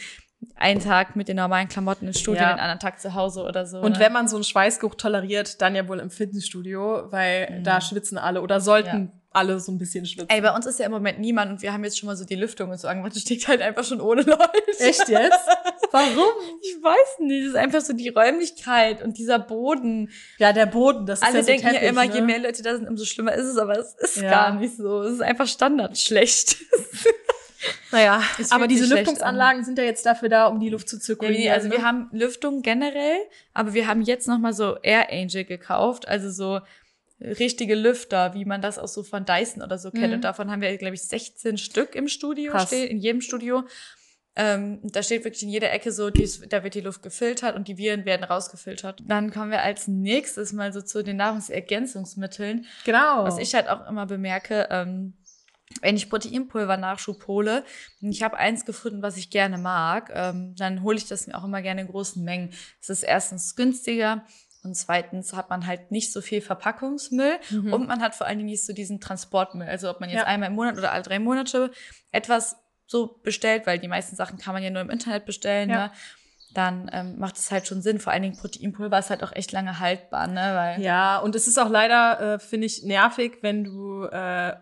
[0.56, 2.54] einen Tag mit den normalen Klamotten ins Studio, ja.
[2.54, 3.80] den anderen Tag zu Hause oder so.
[3.80, 4.00] Und ne?
[4.00, 7.64] wenn man so einen Schweißgeruch toleriert, dann ja wohl im Fitnessstudio, weil mhm.
[7.64, 9.22] da schwitzen alle oder sollten ja.
[9.32, 10.30] alle so ein bisschen schwitzen.
[10.30, 12.26] Ey, bei uns ist ja im Moment niemand und wir haben jetzt schon mal so
[12.26, 12.88] die Lüftung und so.
[12.88, 14.80] Das steht halt einfach schon ohne Leute.
[14.80, 15.48] Echt jetzt?
[15.92, 16.34] Warum?
[16.62, 17.46] Ich weiß nicht.
[17.46, 20.10] Das ist einfach so die Räumlichkeit und dieser Boden.
[20.38, 22.14] Ja, der Boden, das ist Alle ja so denken Teppich, ja immer, ne?
[22.14, 24.30] je mehr Leute da sind, umso schlimmer ist es, aber es ist ja.
[24.30, 25.02] gar nicht so.
[25.04, 26.58] Es ist einfach standardschlecht.
[27.92, 31.44] Naja, aber diese Lüftungsanlagen sind ja jetzt dafür da, um die Luft zu zirkulieren.
[31.44, 31.86] Ja, also wir ne?
[31.86, 33.18] haben Lüftung generell,
[33.54, 36.62] aber wir haben jetzt nochmal so Air Angel gekauft, also so
[37.22, 40.00] richtige Lüfter, wie man das auch so von Dyson oder so mhm.
[40.00, 40.14] kennt.
[40.16, 42.68] Und davon haben wir, glaube ich, 16 Stück im Studio Krass.
[42.68, 43.64] stehen, in jedem Studio.
[44.36, 47.68] Ähm, da steht wirklich in jeder Ecke so, dies, da wird die Luft gefiltert und
[47.68, 49.04] die Viren werden rausgefiltert.
[49.06, 52.66] Dann kommen wir als nächstes mal so zu den Nahrungsergänzungsmitteln.
[52.86, 53.26] Genau.
[53.26, 55.14] Was ich halt auch immer bemerke, ähm,
[55.82, 57.64] wenn ich Proteinpulver Nachschub hole,
[58.02, 61.44] ich habe eins gefunden, was ich gerne mag, ähm, dann hole ich das mir auch
[61.44, 62.52] immer gerne in großen Mengen.
[62.80, 64.26] Es ist erstens günstiger
[64.64, 67.74] und zweitens hat man halt nicht so viel Verpackungsmüll mhm.
[67.74, 69.68] und man hat vor allen Dingen nicht so diesen Transportmüll.
[69.68, 70.26] Also ob man jetzt ja.
[70.26, 71.72] einmal im Monat oder alle drei Monate
[72.12, 75.88] etwas so bestellt, weil die meisten Sachen kann man ja nur im Internet bestellen, ja.
[75.88, 75.92] ne?
[76.54, 78.00] dann ähm, macht es halt schon Sinn.
[78.00, 80.52] Vor allen Dingen Proteinpulver ist halt auch echt lange haltbar, ne?
[80.54, 84.54] Weil ja, und es ist auch leider, äh, finde ich, nervig, wenn du äh,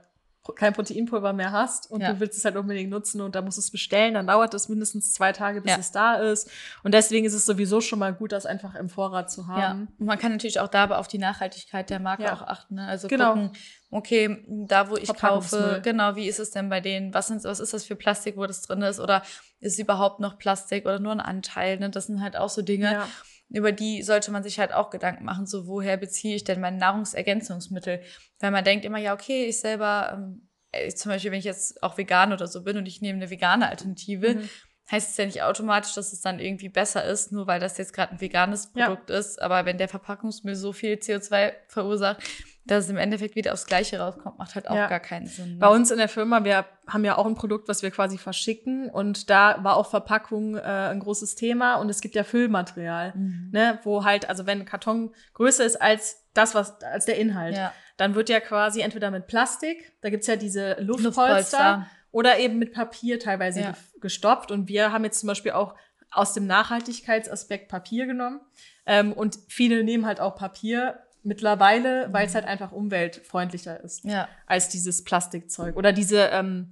[0.55, 2.13] kein Proteinpulver mehr hast und ja.
[2.13, 4.69] du willst es halt unbedingt nutzen und da musst du es bestellen, dann dauert es
[4.69, 5.77] mindestens zwei Tage, bis ja.
[5.77, 6.49] es da ist.
[6.83, 9.59] Und deswegen ist es sowieso schon mal gut, das einfach im Vorrat zu haben.
[9.59, 9.87] Ja.
[9.99, 12.75] Und man kann natürlich auch da aber auf die Nachhaltigkeit der Marke auch achten.
[12.75, 12.87] Ne?
[12.87, 13.33] Also genau.
[13.33, 13.51] gucken,
[13.91, 17.13] okay, da wo ich kaufe, genau, wie ist es denn bei denen?
[17.13, 18.99] Was, sind, was ist das für Plastik, wo das drin ist?
[18.99, 19.23] Oder
[19.59, 21.79] ist es überhaupt noch Plastik oder nur ein Anteil?
[21.79, 21.89] Ne?
[21.89, 23.03] Das sind halt auch so Dinge.
[23.49, 26.77] Über die sollte man sich halt auch Gedanken machen, so woher beziehe ich denn meine
[26.77, 28.01] Nahrungsergänzungsmittel?
[28.39, 31.81] Weil man denkt immer, ja, okay, ich selber, ähm, äh, zum Beispiel, wenn ich jetzt
[31.81, 34.49] auch vegan oder so bin und ich nehme eine vegane Alternative, mhm.
[34.91, 37.93] heißt es ja nicht automatisch, dass es dann irgendwie besser ist, nur weil das jetzt
[37.93, 39.17] gerade ein veganes Produkt ja.
[39.17, 39.41] ist.
[39.41, 42.21] Aber wenn der Verpackungsmüll so viel CO2 verursacht,
[42.65, 44.87] dass es im Endeffekt wieder aufs Gleiche rauskommt, macht halt auch ja.
[44.87, 45.53] gar keinen Sinn.
[45.53, 45.59] Ne?
[45.59, 48.89] Bei uns in der Firma, wir haben ja auch ein Produkt, was wir quasi verschicken
[48.89, 53.49] und da war auch Verpackung äh, ein großes Thema und es gibt ja Füllmaterial, mhm.
[53.51, 57.57] ne, wo halt, also wenn ein Karton größer ist als das, was, als der Inhalt,
[57.57, 57.73] ja.
[57.97, 61.87] dann wird ja quasi entweder mit Plastik, da gibt's ja diese Luftpolster, Luftpolster.
[62.11, 63.73] oder eben mit Papier teilweise ja.
[63.99, 65.75] gestopft und wir haben jetzt zum Beispiel auch
[66.11, 68.41] aus dem Nachhaltigkeitsaspekt Papier genommen.
[68.85, 74.27] Ähm, und viele nehmen halt auch Papier mittlerweile, weil es halt einfach umweltfreundlicher ist ja.
[74.47, 75.75] als dieses Plastikzeug.
[75.75, 76.69] Oder diese, ähm,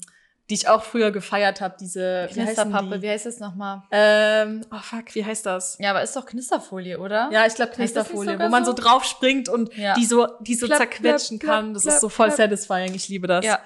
[0.50, 3.84] die ich auch früher gefeiert habe, diese Knisterpappe, wie heißt das nochmal?
[3.92, 5.78] Ähm, oh fuck, wie heißt das?
[5.80, 7.30] Ja, aber ist doch Knisterfolie, oder?
[7.32, 9.94] Ja, ich glaube Knisterfolie, wo man so, so drauf springt und ja.
[9.96, 11.74] die so, die so klapp, zerquetschen klapp, kann.
[11.74, 12.94] Das klapp, ist so voll satisfying.
[12.94, 13.46] Ich liebe das.
[13.46, 13.60] Ja.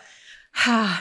[0.66, 1.00] Ha.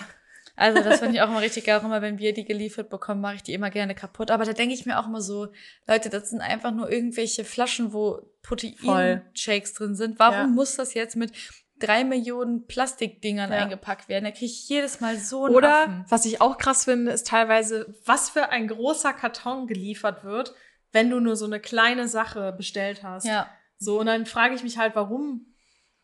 [0.60, 1.78] Also das finde ich auch immer richtig geil.
[1.80, 4.30] Auch immer, wenn wir die geliefert bekommen, mache ich die immer gerne kaputt.
[4.30, 5.48] Aber da denke ich mir auch immer so,
[5.88, 10.18] Leute, das sind einfach nur irgendwelche Flaschen, wo Proteinshakes drin sind.
[10.18, 10.46] Warum Ja.
[10.46, 11.32] muss das jetzt mit
[11.78, 13.58] drei Millionen Plastikdingern Ja.
[13.62, 14.24] eingepackt werden?
[14.24, 16.04] Da kriege ich jedes Mal so einen Oder Affen.
[16.08, 20.54] was ich auch krass finde, ist teilweise, was für ein großer Karton geliefert wird,
[20.92, 23.24] wenn du nur so eine kleine Sache bestellt hast.
[23.26, 25.54] Ja, So, und dann frage ich mich halt, warum,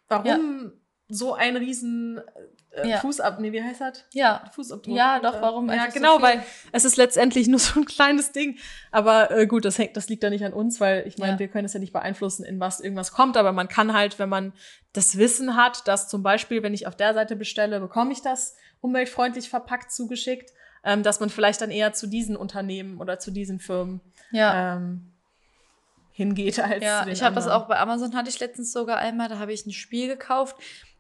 [0.09, 0.73] warum
[1.09, 2.21] so ein riesen
[2.77, 2.99] äh, Ja.
[2.99, 4.05] Fußab, nee, wie heißt das?
[4.13, 4.45] ja.
[4.55, 4.97] Fußabdruck.
[4.97, 6.25] Ja, doch, Äh, warum Ja, einfach so genau, viel?
[6.25, 8.59] weil es ist letztendlich nur so ein kleines Ding.
[8.93, 11.39] Aber äh, gut, das hängt, das liegt da nicht an uns, weil ich meine, Ja.
[11.39, 13.37] wir können es ja nicht beeinflussen, in was irgendwas kommt.
[13.37, 14.53] Aber man kann halt, wenn man
[14.93, 18.57] das Wissen hat, dass zum Beispiel, wenn ich auf der Seite bestelle, bekomme ich das
[18.81, 20.51] umweltfreundlich verpackt zugeschickt,
[20.85, 24.77] ähm, dass man vielleicht dann eher zu diesen Unternehmen oder zu diesen Firmen Ja.
[24.77, 25.13] ähm,
[26.13, 29.39] hingeht als Ja, ich habe das auch bei Amazon hatte ich letztens sogar einmal, da
[29.39, 30.57] habe ich ein Spiel gekauft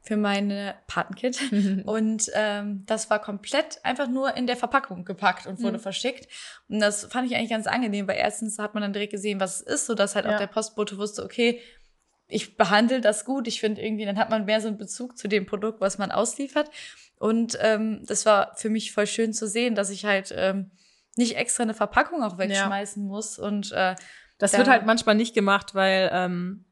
[0.06, 5.60] für meine Patenkind und ähm, das war komplett einfach nur in der Verpackung gepackt und
[5.62, 5.82] wurde Mhm.
[5.82, 6.28] verschickt.
[6.68, 9.60] Und das fand ich eigentlich ganz angenehm, weil erstens hat man dann direkt gesehen, was
[9.60, 10.38] es ist, so dass halt auch Ja.
[10.38, 11.60] der Postbote wusste, okay,
[12.28, 15.28] ich behandle das gut, ich finde irgendwie, dann hat man mehr so einen Bezug zu
[15.28, 16.70] dem Produkt, was man ausliefert.
[17.18, 20.70] Und ähm, das war für mich voll schön zu sehen, dass ich halt ähm,
[21.16, 23.38] nicht extra eine Verpackung auch wegschmeißen muss.
[23.38, 23.94] Und äh,
[24.38, 26.64] Das Da- wird halt manchmal nicht gemacht, weil ähm,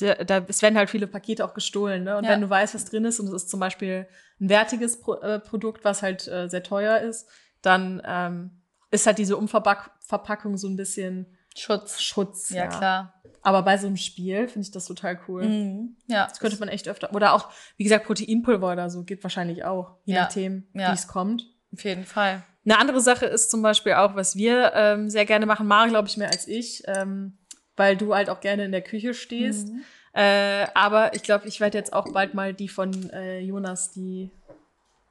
[0.00, 2.04] da, es werden halt viele Pakete auch gestohlen.
[2.04, 2.16] Ne?
[2.16, 2.30] Und Ja.
[2.30, 4.06] wenn du weißt, was drin ist, und es ist zum Beispiel
[4.40, 7.28] ein wertiges Pro äh, Produkt, was halt äh, sehr teuer ist,
[7.62, 8.50] dann ähm,
[8.90, 12.00] ist halt diese Umverpackung so ein bisschen Schutz.
[12.00, 12.50] Schutz.
[12.50, 13.14] Ja, klar.
[13.42, 15.44] Aber bei so einem Spiel finde ich das total cool.
[15.44, 15.96] Mhm.
[16.06, 16.26] Ja.
[16.26, 17.14] Das könnte man echt öfter.
[17.14, 20.22] Oder auch, wie gesagt, Proteinpulver oder so geht wahrscheinlich auch, je Ja.
[20.22, 20.90] nachdem, Ja.
[20.90, 21.44] wie es kommt.
[21.72, 22.42] Auf jeden Fall.
[22.64, 26.08] Eine andere Sache ist zum Beispiel auch, was wir ähm, sehr gerne machen, Mara, glaube
[26.08, 27.38] ich, mehr als ich, ähm,
[27.78, 29.68] weil du halt auch gerne in der Küche stehst.
[29.68, 29.84] Mhm.
[30.12, 34.30] Äh, aber ich glaube, ich werde jetzt auch bald mal die von äh, Jonas, die,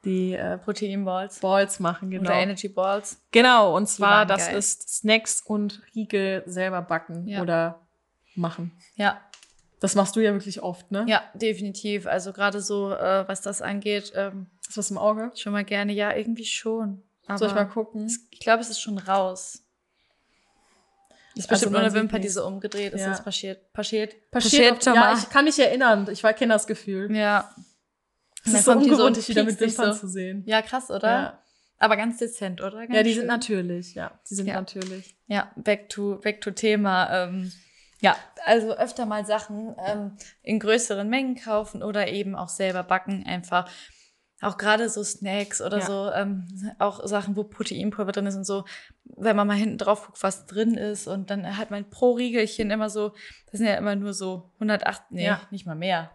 [0.03, 1.39] die äh, Proteinballs.
[1.39, 2.30] Balls machen, genau.
[2.30, 3.19] Oder Energy Balls.
[3.32, 4.58] Genau, und zwar, das geil.
[4.58, 7.41] ist Snacks und Riegel selber backen Ja.
[7.41, 7.80] oder
[8.36, 8.71] machen.
[8.95, 9.21] Ja.
[9.80, 11.06] Das machst du ja wirklich oft, ne?
[11.08, 12.08] Ja, definitiv.
[12.08, 15.32] Also gerade so, äh, was das angeht, ähm, Ist was im Auge?
[15.36, 15.93] schon mal gerne.
[15.93, 17.03] Ja, irgendwie schon.
[17.27, 18.12] Aber Soll ich mal gucken?
[18.32, 19.63] ich glaube, es ist schon raus.
[21.38, 23.02] Ist Also bestimmt nur man eine Wimper, die so umgedreht ist.
[23.02, 23.10] Ja.
[23.10, 23.71] Das passiert.
[23.73, 24.15] Passiert.
[24.32, 26.08] Passiert, schon ja, ich kann mich erinnern.
[26.12, 27.15] Ich kenne das Gefühl.
[27.15, 27.50] Ja.
[28.45, 30.00] Es Dann ist so so ungewohnt, dich wieder mit Wimpern so.
[30.00, 30.43] zu sehen.
[30.45, 31.08] Ja, krass, oder?
[31.10, 31.43] Ja.
[31.80, 32.80] Aber ganz dezent, oder?
[32.80, 33.19] Ganz Ja, die schön.
[33.19, 34.19] sind natürlich, ja.
[34.30, 34.56] Die sind Ja.
[34.56, 35.15] natürlich.
[35.28, 37.10] Ja, back to, back to Thema.
[37.26, 37.52] Ähm,
[38.00, 43.26] ja, also öfter mal Sachen ähm, in größeren Mengen kaufen oder eben auch selber backen.
[43.28, 43.69] Einfach
[44.41, 45.86] auch gerade so Snacks oder Ja.
[45.86, 46.45] so, ähm,
[46.80, 48.65] auch Sachen, wo Proteinpulver drin ist und so.
[49.06, 52.69] Wenn man mal hinten drauf guckt, was drin ist und dann hat man pro Riegelchen
[52.69, 53.13] immer so,
[53.52, 55.41] das sind ja immer nur so 108, nee, Ja.
[55.50, 56.12] nicht mal mehr.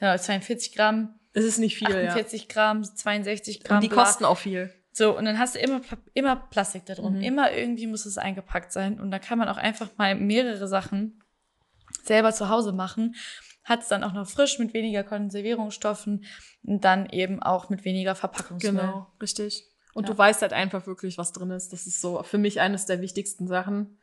[0.00, 3.62] Ja, 42 Gramm, Es ist nicht viel, 48 Gramm, 62 ja.
[3.64, 3.76] Gramm.
[3.76, 4.02] Und die bla.
[4.02, 4.72] kosten auch viel.
[4.92, 5.80] So, und dann hast du immer,
[6.14, 7.16] immer Plastik da drum.
[7.18, 7.22] Mhm.
[7.22, 8.98] Immer irgendwie muss es eingepackt sein.
[8.98, 11.22] Und da kann man auch einfach mal mehrere Sachen
[12.02, 13.14] selber zu Hause machen.
[13.64, 16.24] Hat es dann auch noch frisch mit weniger Konservierungsstoffen
[16.64, 18.72] und dann eben auch mit weniger Verpackungsmüll.
[18.72, 19.64] Genau, richtig.
[19.94, 20.14] Und Ja.
[20.14, 21.72] du weißt halt einfach wirklich, was drin ist.
[21.72, 23.98] Das ist so für mich eines der wichtigsten Sachen.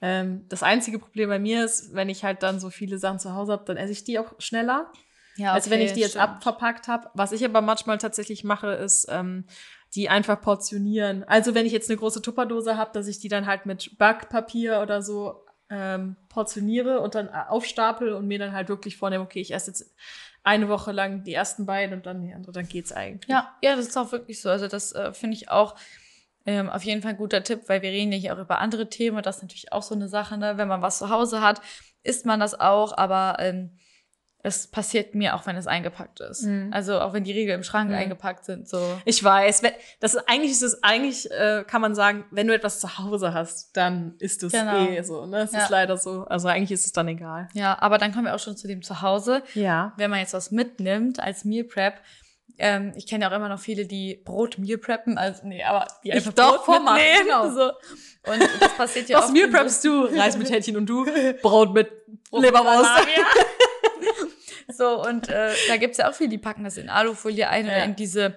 [0.00, 3.34] Ähm, das einzige Problem bei mir ist, wenn ich halt dann so viele Sachen zu
[3.34, 4.90] Hause habe, dann esse ich die auch schneller,
[5.36, 6.24] Ja, als wenn okay, ich die jetzt stimmt.
[6.24, 7.10] abverpackt habe.
[7.14, 9.44] Was ich aber manchmal tatsächlich mache, ist ähm,
[9.94, 11.24] die einfach portionieren.
[11.24, 14.80] Also wenn ich jetzt eine große Tupperdose habe, dass ich die dann halt mit Backpapier
[14.82, 19.40] oder so ähm, portioniere und dann äh, aufstapel und mir dann halt wirklich vornehme, okay,
[19.40, 19.94] ich esse jetzt
[20.42, 23.30] eine Woche lang die ersten beiden und dann die andere, dann geht's eigentlich.
[23.30, 24.48] Ja, ja, das ist auch wirklich so.
[24.48, 25.76] Also das äh, finde ich auch
[26.46, 28.88] ähm, auf jeden Fall ein guter Tipp, weil wir reden ja hier auch über andere
[28.88, 29.22] Themen.
[29.22, 30.56] Das ist natürlich auch so eine Sache, ne?
[30.56, 31.60] wenn man was zu Hause hat,
[32.02, 33.76] isst man das auch, aber ähm,
[34.42, 36.42] es passiert mir auch, wenn es eingepackt ist.
[36.44, 36.70] Mhm.
[36.72, 37.96] Also auch wenn die Riegel im Schrank Mhm.
[37.96, 38.80] eingepackt sind, so.
[39.04, 42.54] Ich weiß, wenn, das ist eigentlich ist es eigentlich äh, kann man sagen, wenn du
[42.54, 44.86] etwas zu Hause hast, dann ist es Genau.
[44.86, 45.40] eh so, ne?
[45.42, 45.64] Es Ja.
[45.64, 46.24] ist leider so.
[46.24, 47.48] Also eigentlich ist es dann egal.
[47.52, 49.42] Ja, aber dann kommen wir auch schon zu dem Zuhause.
[49.54, 49.92] Ja.
[49.96, 51.94] Wenn man jetzt was mitnimmt als Meal Prep,
[52.62, 55.86] ähm, ich kenne ja auch immer noch viele, die Brot Meal preppen, also nee, aber
[56.04, 57.48] die Ich einfach doch, Brot vormachen, genau.
[57.54, 57.68] So.
[58.30, 60.04] Und das passiert ja Was oft Meal preppst du?
[60.04, 61.06] Reis mit Hähnchen und du
[61.42, 61.90] Brot mit
[62.32, 62.90] Leberwurst.
[64.76, 67.78] So, und äh, da gibt's ja auch viele, die packen das in Alufolie ein oder
[67.78, 67.84] Ja.
[67.84, 68.34] in diese,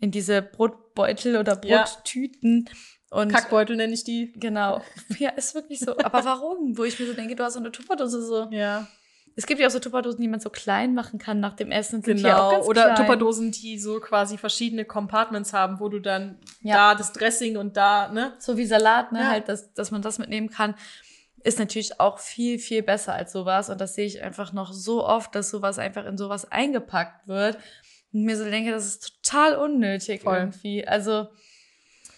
[0.00, 1.84] in diese Brotbeutel oder Ja.
[1.84, 2.68] Brottüten.
[3.10, 4.32] Und Kackbeutel nenne ich die.
[4.36, 4.82] genau.
[5.18, 5.96] Ja, ist wirklich so.
[5.98, 6.76] Aber warum?
[6.76, 8.48] Wo ich mir so denke, du hast so eine Tupperdose so.
[8.50, 8.86] Ja.
[9.38, 12.02] Es gibt ja auch so Tupperdosen, die man so klein machen kann nach dem Essen.
[12.02, 12.62] Sind Genau.
[12.64, 12.96] Oder klein.
[12.96, 16.74] Tupperdosen, die so quasi verschiedene Compartments haben, wo du dann Ja.
[16.92, 18.32] da das Dressing und da, ne?
[18.38, 19.20] So wie Salat, ne?
[19.20, 19.28] Ja.
[19.28, 20.74] Halt, dass, dass man das mitnehmen kann.
[21.46, 23.70] Ist natürlich auch viel, viel besser als sowas.
[23.70, 27.56] Und das sehe ich einfach noch so oft, dass sowas einfach in sowas eingepackt wird.
[28.12, 30.38] Und mir so denke, das ist total unnötig Voll.
[30.38, 30.86] irgendwie.
[30.86, 31.28] Also,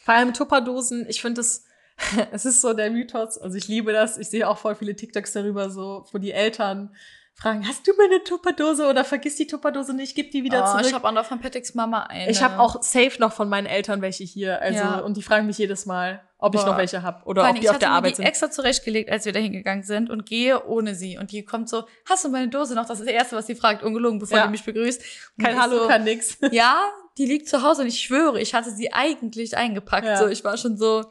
[0.05, 1.64] Vor allem Tupperdosen, ich finde es,
[2.33, 5.33] es ist so der Mythos, also ich liebe das, ich sehe auch voll viele TikToks
[5.33, 6.95] darüber, so, wo die Eltern
[7.35, 10.87] fragen, hast du meine Tupperdose oder vergiss die Tupperdose nicht, gib die wieder oh, zurück.
[10.87, 12.31] ich habe auch noch von Patricks Mama eine.
[12.31, 14.61] Ich habe auch safe noch von meinen Eltern welche hier.
[14.62, 14.99] Also, Ja.
[15.01, 16.68] und die fragen mich jedes Mal, ob ich Boah.
[16.68, 18.24] noch welche habe Vor oder allem, ob die ich auf der Arbeit die sind.
[18.27, 21.18] extra zurechtgelegt, als wir da hingegangen sind und gehe ohne sie.
[21.18, 22.87] Und die kommt so, hast du meine Dose noch?
[22.87, 24.44] Das ist das Erste, was sie fragt, ungelogen, bevor Ja.
[24.46, 25.03] die mich begrüßt.
[25.37, 26.38] Und Kein ich Hallo, so, kein nix.
[26.53, 26.81] Ja,
[27.18, 30.07] die liegt zu Hause und ich schwöre, ich hatte sie eigentlich eingepackt.
[30.07, 30.16] Ja.
[30.16, 31.05] So, ich war schon so,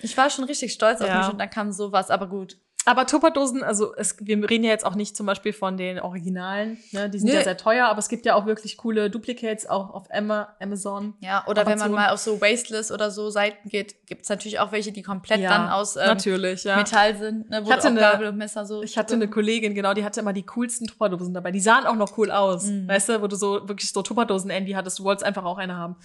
[0.00, 1.18] ich war schon richtig stolz auf Ja.
[1.18, 2.56] mich und dann kam sowas, aber gut.
[2.84, 6.78] Aber Tupperdosen, also es, wir reden ja jetzt auch nicht zum Beispiel von den Originalen,
[6.90, 7.08] ne?
[7.08, 7.34] die sind Nö.
[7.36, 11.14] ja sehr teuer, aber es gibt ja auch wirklich coole Duplicates, auch auf Amazon.
[11.20, 14.72] Ja, oder wenn man mal auf so Wasteless oder so Seiten geht, gibt's natürlich auch
[14.72, 16.76] welche, die komplett Ja, dann aus ähm, Natürlich, ja.
[16.76, 18.82] Metall sind, ne, wo Ich hatte auch eine- Gabel und Messer so.
[18.82, 21.52] Ich hatte eine Kollegin, genau, die hatte immer die coolsten Tupperdosen dabei.
[21.52, 22.64] Die sahen auch noch cool aus.
[22.64, 22.88] Mhm.
[22.88, 25.96] Weißt du, wo du so wirklich so Tupperdosen-Envy hattest, du wolltest einfach auch eine haben.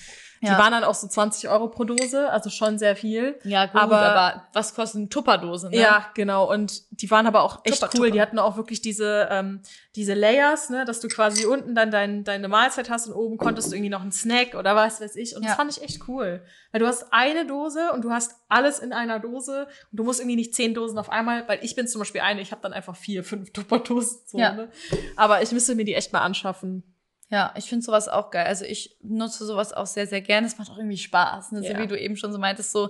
[0.41, 0.59] Die Ja.
[0.59, 3.39] waren dann auch so 20 Euro pro Dose, also schon sehr viel.
[3.43, 5.77] Ja, gut, aber- aber, was kostet eine Tupperdose, ne?
[5.77, 6.51] Ja, genau.
[6.53, 7.99] Und die waren aber auch echt Tupper, cool.
[8.07, 8.11] Tupper.
[8.11, 9.61] Die hatten auch wirklich diese, ähm,
[9.95, 13.71] diese Layers, ne, dass du quasi unten dann dein, deine Mahlzeit hast und oben konntest
[13.71, 15.35] du irgendwie noch einen Snack oder was weiß ich.
[15.35, 15.55] Und das Ja.
[15.55, 16.43] fand ich echt cool.
[16.71, 20.19] Weil du hast eine Dose und du hast alles in einer Dose und du musst
[20.19, 22.73] irgendwie nicht zehn Dosen auf einmal, weil ich bin zum Beispiel eine, ich habe dann
[22.73, 24.19] einfach vier, fünf Tupperdosen.
[24.25, 24.53] So, Ja.
[24.53, 24.69] ne?
[25.15, 26.83] Aber ich müsste mir die echt mal anschaffen.
[27.29, 28.45] Ja, ich finde sowas auch geil.
[28.45, 30.47] Also ich nutze sowas auch sehr, sehr gerne.
[30.47, 31.51] Es macht auch irgendwie Spaß.
[31.51, 31.61] Ne?
[31.61, 31.73] Ja.
[31.75, 32.89] So wie du eben schon so meintest, so,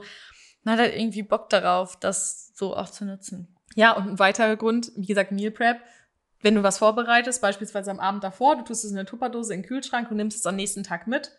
[0.61, 3.56] man hat halt irgendwie Bock darauf, das so auch zu nutzen.
[3.77, 5.79] Ja, und ein weiterer Grund, wie gesagt, Meal Prep.
[6.41, 9.61] Wenn du was vorbereitest, beispielsweise am Abend davor, du tust es in eine Tupperdose in
[9.61, 11.31] den Kühlschrank und nimmst es am nächsten Tag mit.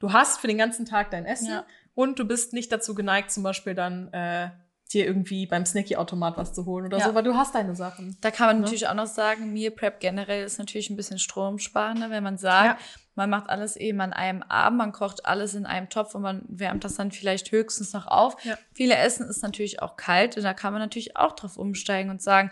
[0.00, 1.64] Du hast für den ganzen Tag dein Essen Ja.
[1.94, 4.50] und du bist nicht dazu geneigt, zum Beispiel dann äh,
[4.94, 7.04] dir irgendwie beim Snacky-Automat was zu holen oder Ja.
[7.08, 8.16] so, weil du hast deine Sachen.
[8.20, 8.62] Da kann man Ne?
[8.62, 12.80] natürlich auch noch sagen, Meal Prep generell ist natürlich ein bisschen stromsparender, wenn man sagt,
[12.80, 12.86] Ja.
[13.14, 16.42] man macht alles eben an einem Abend, man kocht alles in einem Topf und man
[16.48, 18.36] wärmt das dann vielleicht höchstens noch auf.
[18.44, 18.56] Ja.
[18.72, 22.22] Viele Essen ist natürlich auch kalt und da kann man natürlich auch drauf umsteigen und
[22.22, 22.50] sagen,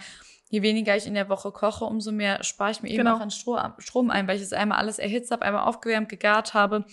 [0.50, 3.16] je weniger ich in der Woche koche, umso mehr spare ich mir eben Genau.
[3.16, 6.52] auch an Stro- Strom ein, weil ich es einmal alles erhitzt habe, einmal aufgewärmt, gegart
[6.52, 6.84] habe,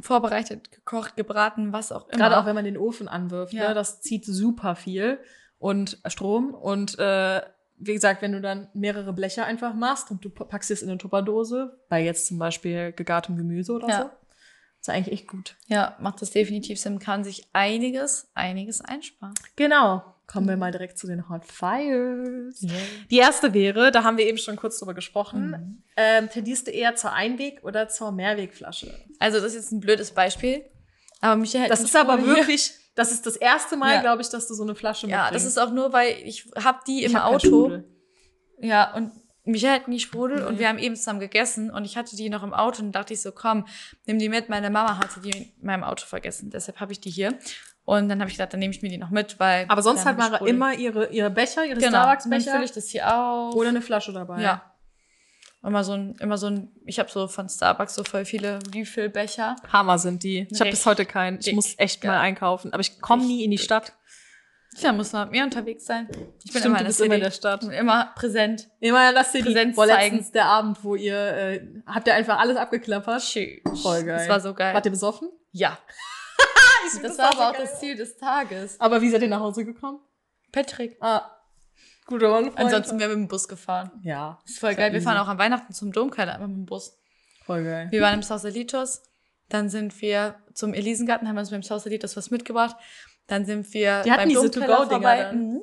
[0.00, 2.18] vorbereitet, gekocht, gebraten, was auch immer.
[2.18, 3.68] Gerade auch wenn man den Ofen anwirft, Ja.
[3.68, 5.18] ne, das zieht super viel
[5.58, 6.54] und Strom.
[6.54, 7.42] Und äh,
[7.76, 10.98] wie gesagt, wenn du dann mehrere Blecher einfach machst und du packst es in eine
[10.98, 14.02] Tupperdose, bei jetzt zum Beispiel gegartem Gemüse oder Ja.
[14.02, 14.10] so,
[14.80, 15.56] ist eigentlich echt gut.
[15.66, 19.34] ja, macht das definitiv Sinn, kann sich einiges, einiges einsparen.
[19.56, 20.02] Genau.
[20.30, 22.64] Kommen wir mal direkt zu den Hot Fires.
[23.10, 25.82] Die erste wäre, da haben wir eben schon kurz drüber gesprochen, Mhm.
[25.96, 28.94] ähm, tendierst du eher zur Einweg- oder zur Mehrwegflasche?
[29.18, 30.64] Also das ist jetzt ein blödes Beispiel,
[31.20, 34.00] aber mich hält Das ist aber hier- wirklich, das ist das erste Mal, Ja.
[34.02, 35.46] glaube ich, dass du so eine Flasche Ja, mitbringst.
[35.46, 37.82] das ist auch nur, weil ich habe die Ich im hab Auto.
[38.60, 39.10] Ja, und
[39.44, 40.44] Michael hat nie Sprudel Nee.
[40.44, 43.14] und wir haben eben zusammen gegessen und ich hatte die noch im Auto und dachte
[43.14, 43.66] ich so, komm,
[44.06, 44.48] nimm die mit.
[44.48, 47.36] Meine Mama hatte die in meinem Auto vergessen, deshalb habe ich die hier.
[47.84, 49.66] Und dann habe ich gedacht, dann nehme ich mir die noch mit, weil.
[49.68, 51.86] Aber sonst hat Mara immer ihre, ihre Becher, ihre genau.
[51.86, 53.54] Und dann Starbucks-Becher fülle ich das hier auf.
[53.54, 54.42] oder eine Flasche dabei.
[54.42, 54.62] Ja.
[55.62, 59.56] Immer so ein, immer so ein, ich habe so von Starbucks so voll viele Refill-Becher.
[59.70, 60.46] Hammer sind die.
[60.50, 61.38] Ich habe bis heute keinen.
[61.38, 62.12] Ich dick, muss echt geil.
[62.12, 62.72] mal einkaufen.
[62.72, 63.92] Aber ich komme nie in die Stadt.
[64.78, 66.06] Ja, muss man mit mir unterwegs sein.
[66.44, 67.24] Ich bin Stimmt, immer du in der bist immer in City.
[67.24, 67.64] der Stadt.
[67.64, 68.68] Immer präsent.
[68.78, 70.16] Immer lass dir die Präsenz Boah, zeigen.
[70.16, 73.20] letztens der Abend, wo ihr, äh, habt ihr einfach alles abgeklappert?
[73.82, 74.18] Voll geil.
[74.18, 74.72] Das war so geil.
[74.72, 75.28] Wart ihr besoffen?
[75.50, 75.76] Ja.
[76.90, 77.62] find Das, das war aber auch geil.
[77.70, 78.80] das Ziel des Tages.
[78.80, 80.00] Aber wie seid ihr nach Hause gekommen?
[80.52, 80.96] Patrick.
[81.00, 81.30] Ah,
[82.06, 82.50] guter Mann.
[82.56, 83.90] Ansonsten wären wir mit dem Bus gefahren.
[84.02, 84.92] Ja, Das ist voll geil.
[84.92, 86.98] Wir fahren auch an Weihnachten zum Domkeller immer mit dem Bus.
[87.44, 87.88] voll geil.
[87.90, 89.02] Wir waren im Sausalitos.
[89.48, 92.76] Dann sind wir zum Elisengarten, haben uns beim Sausalitos was mitgebracht.
[93.26, 95.22] Dann sind wir Die hatten beim diese To-Go-Dinger vorbei.
[95.24, 95.38] dann.
[95.54, 95.60] Mhm.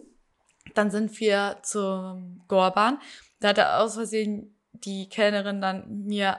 [0.74, 3.00] Dann sind wir zum Gorban.
[3.40, 6.38] Da hat er aus Versehen die Kellnerin dann mir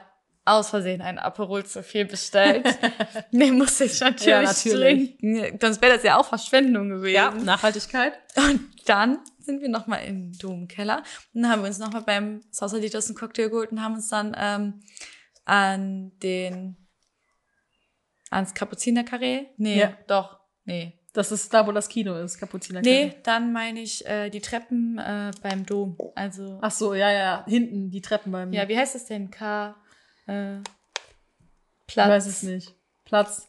[0.49, 2.65] aus Versehen einen Aperol zu viel bestellt.
[3.31, 5.17] Den musste ich natürlich, Ja, natürlich.
[5.19, 5.57] trinken.
[5.61, 7.15] Sonst wäre das ja auch Verschwendung gewesen.
[7.15, 8.13] Ja, Nachhaltigkeit.
[8.35, 13.07] Und dann sind wir nochmal im Domkeller und dann haben wir uns nochmal beim Sausalitos
[13.07, 14.81] einen Cocktail geholt und haben uns dann ähm,
[15.45, 16.77] an den
[18.29, 19.47] ans Kapuziner-Karree?
[19.57, 19.93] Nee, Ja.
[20.07, 20.95] doch, nee.
[21.13, 22.81] Das ist da, wo das Kino ist, Kapuziner.
[22.81, 25.97] Nee, dann meine ich äh, die Treppen äh, beim Dom.
[26.13, 28.53] Also, Ach so, ja, ja, hinten die Treppen beim.
[28.53, 29.31] ja, wie heißt das denn?
[29.31, 29.75] K.
[30.29, 32.09] Äh, ich Platz.
[32.09, 32.75] weiß es nicht.
[33.05, 33.47] Platz.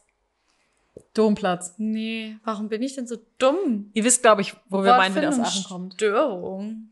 [1.13, 1.75] Domplatz.
[1.77, 3.91] Nee, warum bin ich denn so dumm?
[3.93, 5.93] Ihr wisst, glaube ich, wo wir meinen, wie das Aachen kommt.
[5.93, 6.89] Störung.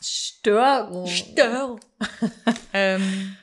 [0.00, 1.06] Störung.
[1.06, 1.80] Störung.
[2.72, 3.36] ähm,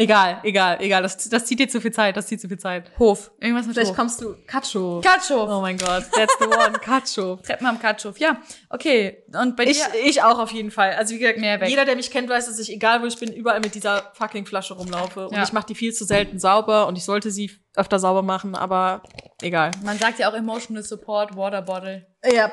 [0.00, 1.02] Egal, egal, egal.
[1.02, 2.16] Das, das zieht dir zu viel Zeit.
[2.16, 2.92] Das zieht zu viel Zeit.
[3.00, 3.32] Hof.
[3.40, 3.96] Irgendwas mit Vielleicht Hof.
[3.96, 5.00] kommst du Katscho.
[5.04, 5.48] Katschow.
[5.50, 6.72] Oh mein Gott, that's the one.
[6.78, 7.34] Katscho.
[7.36, 8.16] Treppen am Katschow.
[8.18, 8.36] Ja,
[8.70, 9.24] okay.
[9.34, 9.88] Und bei Ich, dir?
[10.04, 10.92] ich auch auf jeden Fall.
[10.92, 11.68] Also wie gesagt, Mehr weg.
[11.68, 14.46] jeder, der mich kennt, weiß, dass ich, egal wo ich bin, überall mit dieser fucking
[14.46, 15.26] Flasche rumlaufe.
[15.26, 15.42] Und Ja.
[15.42, 19.02] ich mache die viel zu selten sauber und ich sollte sie öfter sauber machen, aber
[19.42, 19.72] egal.
[19.84, 22.06] Man sagt ja auch Emotional Support, Water Bottle.
[22.24, 22.52] Ja.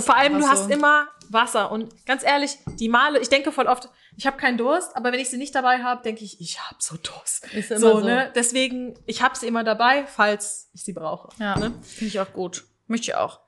[0.00, 0.70] Vor allem, du einfach hast so.
[0.70, 1.72] immer Wasser.
[1.72, 5.20] Und ganz ehrlich, die Male, ich denke voll oft, ich habe keinen Durst, aber wenn
[5.20, 7.46] ich sie nicht dabei habe, denke ich, ich habe so Durst.
[7.54, 8.06] Ist immer so, so.
[8.06, 8.30] ne?
[8.34, 11.28] Deswegen, ich habe sie immer dabei, falls ich sie brauche.
[11.38, 11.72] Ja, Ne?
[11.82, 12.64] finde ich auch gut.
[12.86, 13.40] Möchte ich auch.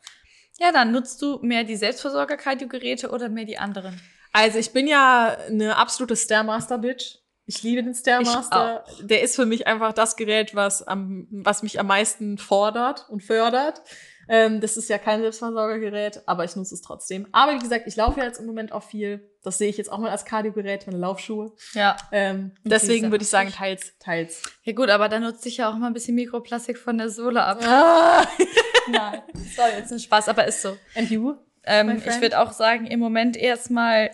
[0.58, 4.00] Ja, dann nutzt du mehr die Selbstversorger-Kardiogeräte oder mehr die anderen?
[4.32, 7.18] Also ich bin ja eine absolute Stairmaster-Bitch.
[7.46, 8.84] Ich liebe den Stairmaster.
[9.00, 13.22] Der ist für mich einfach das Gerät, was, am, was mich am meisten fordert und
[13.22, 13.82] fördert.
[14.28, 17.26] Ähm, das ist ja kein Selbstversorgergerät, aber ich nutze es trotzdem.
[17.32, 19.28] Aber wie gesagt, ich laufe ja jetzt im Moment auch viel.
[19.42, 21.52] Das sehe ich jetzt auch mal als Kardiogerät, meine Laufschuhe.
[21.74, 21.96] Ja.
[22.12, 24.42] Ähm, deswegen würde ich sagen, teils, teils.
[24.62, 27.42] Ja gut, aber dann nutzt sich ja auch mal ein bisschen Mikroplastik von der Sohle
[27.42, 27.58] ab.
[27.64, 28.26] Ah.
[28.88, 29.22] Nein,
[29.56, 30.76] soll jetzt ein Spaß, aber ist so.
[30.94, 31.36] And you?
[31.64, 34.10] Ähm, ich würde auch sagen, im Moment erstmal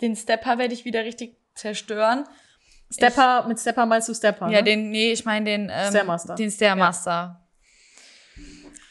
[0.00, 2.24] den Stepper werde ich wieder richtig zerstören.
[2.90, 4.48] Stepper, mit Stepper meinst du Stepper?
[4.48, 4.64] Ja, ne?
[4.64, 6.34] den, nee, ich meine den, ähm, Stairmaster.
[6.34, 7.39] den Stairmaster.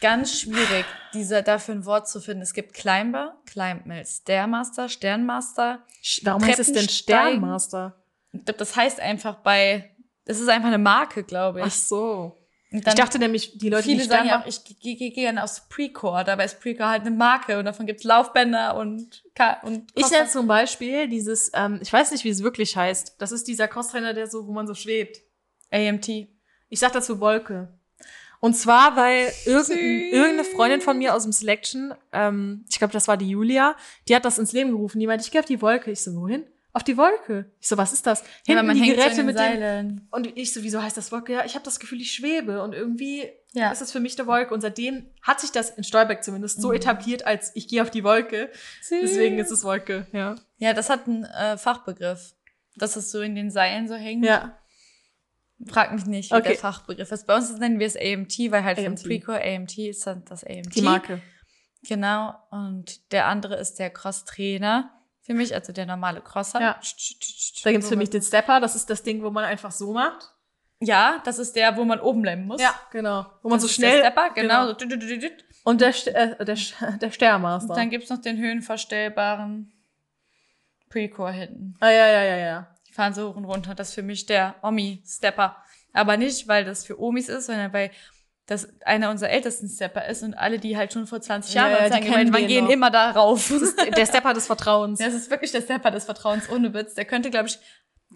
[0.01, 2.41] Ganz schwierig, dieser dafür ein Wort zu finden.
[2.41, 5.83] Es gibt Climber, Climbmill, Stairmaster, Sternmaster.
[6.23, 6.87] Warum heißt es denn.
[6.87, 8.01] Sternmaster?
[8.31, 11.65] Ich glaube, das heißt einfach bei, das ist einfach eine Marke, glaube ich.
[11.65, 12.35] Ach so.
[12.71, 15.43] Ich dachte nämlich, die Leute, Viele die sagen ja auch, ich gehe geh, geh gerne
[15.43, 16.23] aufs Precore.
[16.23, 19.23] Dabei ist Precore halt eine Marke und davon gibt's Laufbänder und,
[19.63, 23.15] und Ich nenne zum Beispiel dieses, ähm, ich weiß nicht, wie es wirklich heißt.
[23.17, 25.17] Das ist dieser Crosstrainer, der so, wo man so schwebt.
[25.71, 26.07] AMT.
[26.07, 27.78] Ich sag dazu Wolke.
[28.41, 30.13] Und zwar, weil irgendein, Süß.
[30.13, 33.75] irgendeine Freundin von mir aus dem Selection, ähm, ich glaube, das war die Julia,
[34.07, 34.99] die hat das ins Leben gerufen.
[34.99, 35.91] Die meinte, ich gehe auf die Wolke.
[35.91, 36.45] Ich so, wohin?
[36.71, 37.51] Auf die Wolke.
[37.59, 38.21] Ich so, was ist das?
[38.45, 39.59] Ja, Hinten man die hängt so Geräte den mit dem.
[39.59, 40.07] Seilen.
[40.11, 41.33] Und ich so, wieso heißt das Wolke?
[41.33, 42.61] Ja, ich habe das Gefühl, ich schwebe.
[42.61, 43.71] Und irgendwie Ja.
[43.71, 44.53] ist es für mich eine Wolke.
[44.53, 46.61] Und seitdem hat sich das in Stolberg zumindest Mhm.
[46.61, 48.49] so etabliert, als ich gehe auf die Wolke.
[48.89, 50.35] Deswegen ist es Wolke, ja.
[50.59, 52.33] Ja, das hat einen äh, Fachbegriff.
[52.77, 54.23] Dass es so in den Seilen so hängt.
[54.23, 54.55] Ja.
[55.67, 56.49] Frag mich nicht, wie Okay.
[56.49, 57.27] der Fachbegriff ist.
[57.27, 58.99] Bei uns nennen wir es AMT, weil halt AMT.
[59.01, 60.73] von Precore AMT ist dann das AMT.
[60.75, 61.21] Die Marke.
[61.87, 62.33] Genau.
[62.51, 64.91] Und der andere ist der Cross-Trainer.
[65.21, 66.59] Für mich, also der normale Crosser.
[66.61, 66.79] Ja.
[67.63, 68.59] Da gibt's für mich den Stepper.
[68.59, 70.33] Das ist das Ding, wo man einfach so macht.
[70.81, 72.61] Ja, das ist der, wo man oben bleiben muss.
[72.91, 73.25] genau.
[73.43, 73.97] Wo man Das so ist schnell.
[74.01, 74.73] Der Stepper, genau.
[74.73, 75.45] Tüt.
[75.65, 76.57] Und der, äh, der,
[77.01, 77.69] der Stairmaster.
[77.69, 79.73] Und dann gibt's noch den höhenverstellbaren
[80.89, 81.75] Precore hinten.
[81.81, 82.75] ah, ja, ja, ja, ja.
[82.99, 83.75] Fahren so hoch und runter.
[83.75, 85.55] Das ist für mich der Omi-Stepper.
[85.93, 87.91] Aber nicht, weil das für Omis ist, sondern weil
[88.45, 91.91] das einer unserer ältesten Stepper ist und alle, die halt schon vor 20 Ja, Jahren
[91.91, 92.71] ja, kennen waren, den gehen noch.
[92.71, 93.53] immer da rauf.
[93.95, 94.99] Der Stepper des Vertrauens.
[95.03, 96.93] Das ist wirklich der Stepper des Vertrauens ohne Witz.
[96.95, 97.59] Der könnte, glaube ich,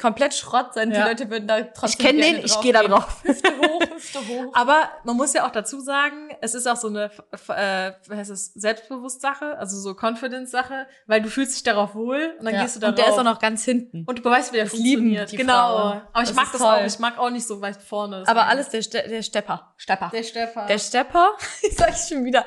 [0.01, 0.91] komplett Schrott sein.
[0.91, 1.03] Ja.
[1.03, 3.21] Die Leute würden da trotzdem Ich kenn gerne den, ich geh da drauf.
[3.23, 4.51] Hüfte hoch, Hüfte hoch.
[4.55, 7.11] Aber man muss ja auch dazu sagen, es ist auch so eine,
[7.49, 12.45] äh, wie heißt es, Selbstbewusst-Sache, also so Confidence-Sache, weil du fühlst dich darauf wohl und
[12.45, 12.61] dann Ja.
[12.63, 14.03] gehst du da und der ist auch noch ganz hinten.
[14.07, 15.31] und du beweist, wie der Das lieben funktioniert.
[15.31, 15.53] die genau.
[15.53, 16.01] Frauen.
[16.11, 16.67] Aber ich Das mag das toll.
[16.81, 16.85] auch.
[16.85, 18.23] Ich mag auch nicht so weit vorne.
[18.27, 19.73] Aber alles der, Ste der Stepper.
[19.77, 20.09] Stepper.
[20.13, 20.65] der Stepper.
[20.65, 21.29] Der Stepper,
[21.61, 22.45] ich sag ich schon wieder,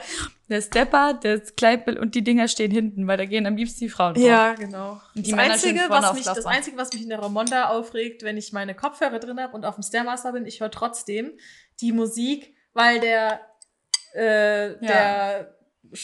[0.49, 3.89] der Stepper, der Kleidbild und die Dinger stehen hinten, weil da gehen am liebsten die
[3.89, 4.25] Frauen drauf.
[4.25, 5.01] ja, genau.
[5.15, 6.47] Und die das, Einzige, was mich, das.
[6.47, 9.75] Einzige, was mich in der Ramonda aufregt, wenn ich meine Kopfhörer drin habe und auf
[9.75, 11.33] dem Stairmaster bin, ich höre trotzdem
[11.81, 13.41] die Musik, weil der,
[14.13, 15.56] äh, der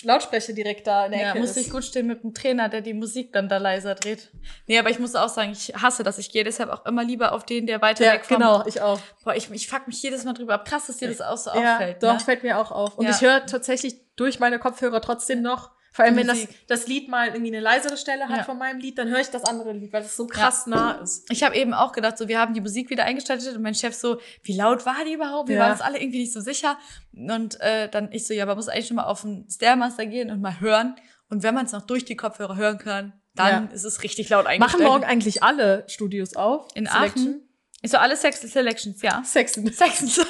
[0.02, 1.66] Lautsprecher direkt da in der Ja, Ecke musste ist.
[1.66, 4.30] ich gut stehen mit dem Trainer, der die Musik dann da leiser dreht.
[4.66, 6.18] Nee, aber ich muss auch sagen, ich hasse das.
[6.18, 9.00] Ich gehe deshalb auch immer lieber auf den, der weiter Ja, weg genau, ich auch.
[9.24, 10.64] Boah, ich, ich fuck mich jedes Mal drüber ab.
[10.66, 12.02] Krass, dass dir das auch so ja, auffällt.
[12.02, 12.20] doch, ne?
[12.20, 12.96] fällt mir auch auf.
[12.98, 13.10] Und Ja.
[13.12, 17.28] ich höre tatsächlich durch meine Kopfhörer trotzdem noch, vor allem wenn das, das Lied mal
[17.28, 18.44] irgendwie eine leisere Stelle hat Ja.
[18.44, 21.30] von meinem Lied, dann höre ich das andere Lied, weil es so krass nah ist.
[21.30, 23.94] Ich habe eben auch gedacht, so wir haben die Musik wieder eingeschaltet und mein Chef
[23.94, 25.48] so, wie laut war die überhaupt?
[25.48, 25.62] Wir Ja.
[25.64, 26.78] waren uns alle irgendwie nicht so sicher.
[27.12, 30.30] Und äh, dann ich so, ja, man muss eigentlich schon mal auf den Stairmaster gehen
[30.30, 30.96] und mal hören.
[31.28, 33.74] Und wenn man es noch durch die Kopfhörer hören kann, dann Ja.
[33.74, 34.80] ist es richtig laut eingestellt.
[34.80, 36.68] Machen morgen eigentlich alle Studios auf?
[36.74, 37.28] in Selection?
[37.28, 37.48] Aachen.
[37.82, 39.22] Ich so, alle Sex Selections, ja.
[39.24, 39.70] Sexen.
[39.72, 40.20] Sexens.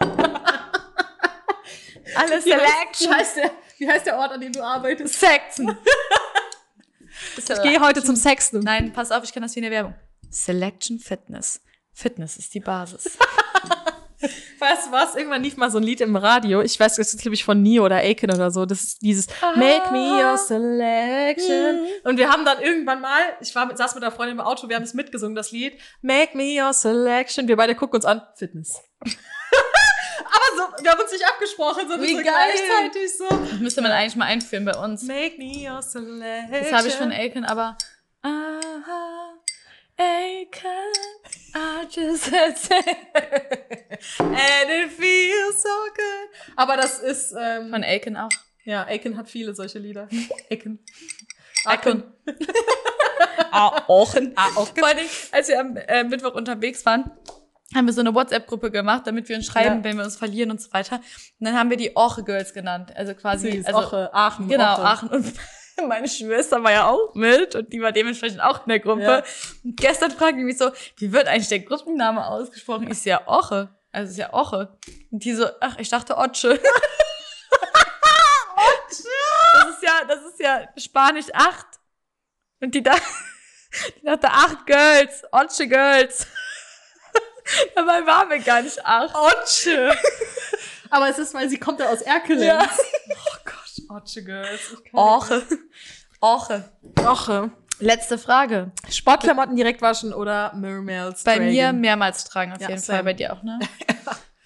[2.16, 3.34] alle Selections.
[3.34, 5.18] der, wie heißt der Ort, an dem du arbeitest?
[5.18, 5.76] Sexen.
[7.36, 8.60] Ich gehe heute zum Sexen.
[8.60, 9.94] Nein, pass auf, ich kann das wie in der Werbung.
[10.30, 11.60] Selection Fitness.
[11.92, 13.18] Fitness ist die Basis.
[14.58, 15.16] Weißt du was?
[15.16, 16.62] Irgendwann lief mal so ein Lied im Radio.
[16.62, 18.64] Ich weiß, das ist, glaube ich, von Neo oder Aiken oder so.
[18.64, 21.86] Das ist dieses Make me your selection.
[22.04, 24.68] Und wir haben dann irgendwann mal, ich war mit, saß mit einer Freundin im Auto,
[24.68, 25.78] wir haben es mitgesungen, das Lied.
[26.02, 27.48] Make me your selection.
[27.48, 28.22] Wir beide gucken uns an.
[28.36, 28.80] Fitness.
[30.32, 32.24] Aber so, wir haben uns nicht abgesprochen, sondern Wie so geil.
[32.24, 33.28] gleichzeitig so.
[33.28, 35.02] Das müsste man eigentlich mal einführen bei uns.
[35.02, 36.50] Make me your selection.
[36.52, 37.76] Das habe ich von Aiken, aber
[38.22, 39.34] aha,
[39.96, 40.92] Aiken,
[41.54, 42.56] I just had
[44.18, 46.30] And it feels so good.
[46.56, 48.28] Aber das ist, ähm, Von Aiken auch.
[48.64, 50.08] ja, Aiken hat viele solche Lieder.
[50.50, 50.78] Aiken.
[51.66, 52.04] Aiken.
[53.50, 54.32] Ah, Aachen.
[54.36, 54.76] Ah, Aachen.
[54.76, 57.10] Vor allem, als wir am äh, Mittwoch unterwegs waren,
[57.74, 59.84] haben wir so eine WhatsApp-Gruppe gemacht, damit wir uns schreiben, Ja.
[59.84, 60.96] wenn wir uns verlieren und so weiter.
[60.96, 62.92] Und dann haben wir die Orche Girls genannt.
[62.96, 63.66] Also quasi, Süß.
[63.66, 64.48] also, Oche, Aachen.
[64.48, 64.82] genau, Oche.
[64.82, 65.08] Aachen.
[65.10, 65.32] Und
[65.88, 69.02] meine Schwester war ja auch mit und die war dementsprechend auch in der Gruppe.
[69.02, 69.22] Ja.
[69.64, 72.90] Und gestern fragten die mich so, wie wird eigentlich der Gruppenname ausgesprochen?
[72.90, 73.68] Ich so, ja, Orche.
[73.92, 74.76] Also, ist ja Orche.
[75.10, 76.60] Und die so, ach, ich dachte Otsche.
[78.88, 81.66] Das ist ja, das ist ja Spanisch acht.
[82.60, 82.92] Und die, da,
[84.00, 86.26] die dachte acht Girls, Otsche Girls.
[87.86, 89.14] Dabei waren wir gar nicht acht.
[89.14, 89.90] Otsche.
[90.90, 92.44] Aber es ist, weil sie kommt ja aus Erkelenz.
[92.44, 92.68] Ja.
[93.12, 94.60] Oh Gott, Otsche Girls.
[94.92, 95.42] Orche.
[96.20, 96.64] Orche.
[96.82, 97.06] nicht.
[97.08, 97.50] Oche.
[97.80, 98.70] Letzte Frage.
[98.90, 101.50] Sportklamotten direkt waschen oder Mermails Bei tragen?
[101.50, 102.82] mir mehrmals tragen auf Ja, jeden.
[102.82, 103.02] Fall.
[103.02, 103.58] Bei dir auch, ne?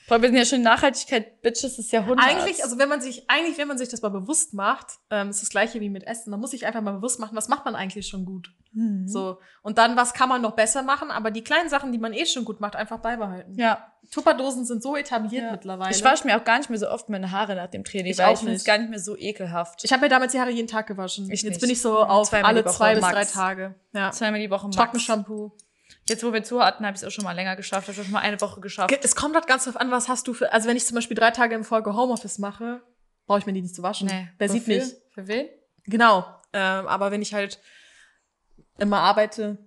[0.08, 2.28] Boah, wir sind ja schon Nachhaltigkeit, Bitches des Jahrhunderts.
[2.28, 5.40] Eigentlich, also wenn man sich, eigentlich, wenn man sich das mal bewusst macht, ähm, ist
[5.40, 6.30] das gleiche wie mit Essen.
[6.30, 8.52] Man muss sich einfach mal bewusst machen, was macht man eigentlich schon gut.
[8.72, 9.08] Mhm.
[9.08, 9.38] So.
[9.62, 12.26] Und dann, was kann man noch besser machen, aber die kleinen Sachen, die man eh
[12.26, 13.54] schon gut macht, einfach beibehalten.
[13.58, 13.90] Ja.
[14.10, 15.52] Tupperdosen sind so etabliert ja.
[15.52, 15.90] mittlerweile.
[15.90, 18.18] Ich wasche mir auch gar nicht mehr so oft meine Haare nach dem Training, Ich
[18.18, 18.66] weil auch ich finde es nicht.
[18.66, 19.82] gar nicht mehr so ekelhaft.
[19.84, 21.30] Ich habe mir damals die Haare jeden Tag gewaschen.
[21.30, 21.60] Ich Jetzt nicht.
[21.62, 23.74] bin ich so auf Zweimal alle zwei bis drei Tage.
[23.94, 24.10] Ja.
[24.10, 24.76] Zweimal die Woche max.
[24.76, 25.52] Trockenshampoo.
[26.08, 27.88] Jetzt, wo wir zu hatten, habe ich es auch schon mal länger geschafft.
[27.88, 28.94] Habe ich schon mal eine Woche geschafft.
[29.02, 30.52] Es kommt halt ganz drauf an, was hast du für.
[30.52, 32.82] Also wenn ich zum Beispiel drei Tage in Folge Homeoffice mache,
[33.26, 34.10] brauche ich mir die nicht zu waschen.
[34.38, 34.84] Wer sieht mich?
[35.14, 35.48] Für wen?
[35.86, 36.26] Genau.
[36.52, 37.58] Ähm, aber wenn ich halt
[38.78, 39.58] immer arbeite,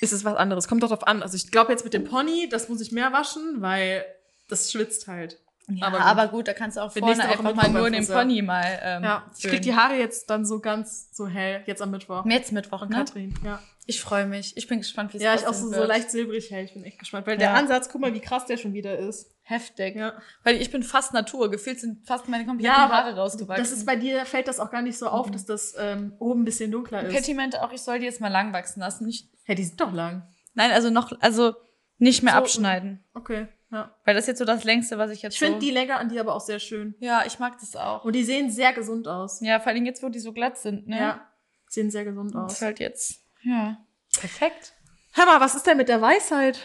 [0.00, 0.68] ist es was anderes.
[0.68, 1.22] Kommt doch drauf an.
[1.22, 4.04] Also ich glaube jetzt mit dem Pony, das muss ich mehr waschen, weil
[4.48, 5.38] das schwitzt halt.
[5.68, 6.30] Ja, Aber aber, gut.
[6.32, 6.48] gut.
[6.48, 8.06] da kannst du auch vorne einfach mal nur den.
[8.06, 9.30] Pony mal ähm, Ja.
[9.36, 12.24] Ich krieg die Haare jetzt dann so ganz so hell, jetzt am Mittwoch.
[12.26, 12.96] Jetzt Mittwoch, ne?
[12.96, 13.34] Katrin.
[13.44, 13.60] Ja.
[13.86, 14.56] Ich freue mich.
[14.56, 16.64] Ich bin gespannt, wie es Ja, ich auch so, so leicht silbrig hell.
[16.64, 17.26] Ich bin echt gespannt.
[17.26, 17.38] Weil Ja.
[17.38, 19.28] der Ansatz, guck mal, wie krass der schon wieder ist.
[19.44, 19.96] heftig.
[19.96, 20.14] Ja.
[20.44, 21.50] Weil ich bin fast Natur.
[21.50, 23.62] Gefühlt sind fast meine kompletten Ja, Haare rausgewachsen.
[23.62, 26.42] Das ist bei dir, fällt das auch gar nicht so auf, dass das ähm, oben
[26.42, 27.12] ein bisschen dunkler ist.
[27.12, 29.04] Patty meinte auch, ich soll die jetzt mal lang wachsen lassen.
[29.04, 30.28] Nicht, Hey, die sind doch lang.
[30.54, 31.54] nein, also noch, also
[31.98, 33.04] nicht mehr So, abschneiden.
[33.14, 33.92] Okay, ja.
[34.04, 35.46] Weil das ist jetzt so das längste, was ich jetzt Ich so...
[35.46, 36.94] finde die Länge an dir aber auch sehr schön.
[37.00, 38.04] Ja, ich mag das auch.
[38.04, 39.40] Und die sehen sehr gesund aus.
[39.40, 40.96] Ja, vor allem jetzt, wo die so glatt sind, ne?
[40.98, 41.28] Ja.
[41.68, 42.52] Sehen sehr gesund Das aus.
[42.52, 43.76] ist halt jetzt, ja,
[44.18, 44.72] perfekt.
[45.14, 46.60] Hör mal, was ist denn mit der Weisheit?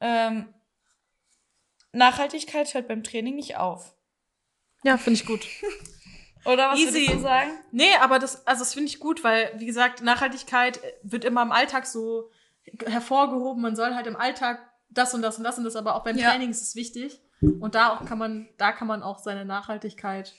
[0.00, 0.52] Ähm,
[1.92, 3.94] Nachhaltigkeit hört beim Training nicht auf.
[4.82, 5.44] Ja, finde ich gut.
[6.46, 6.94] Oder was Easy.
[7.00, 7.50] würdest du sagen?
[7.70, 11.52] Nee, aber das, also das finde ich gut, weil, wie gesagt, Nachhaltigkeit wird immer im
[11.52, 12.30] Alltag so
[12.86, 13.60] hervorgehoben.
[13.60, 16.16] Man soll halt im Alltag das und das und das und das, aber auch beim
[16.16, 16.30] Ja.
[16.30, 17.20] Training ist es wichtig.
[17.42, 20.34] Und da auch kann man, da kann man auch seine Nachhaltigkeit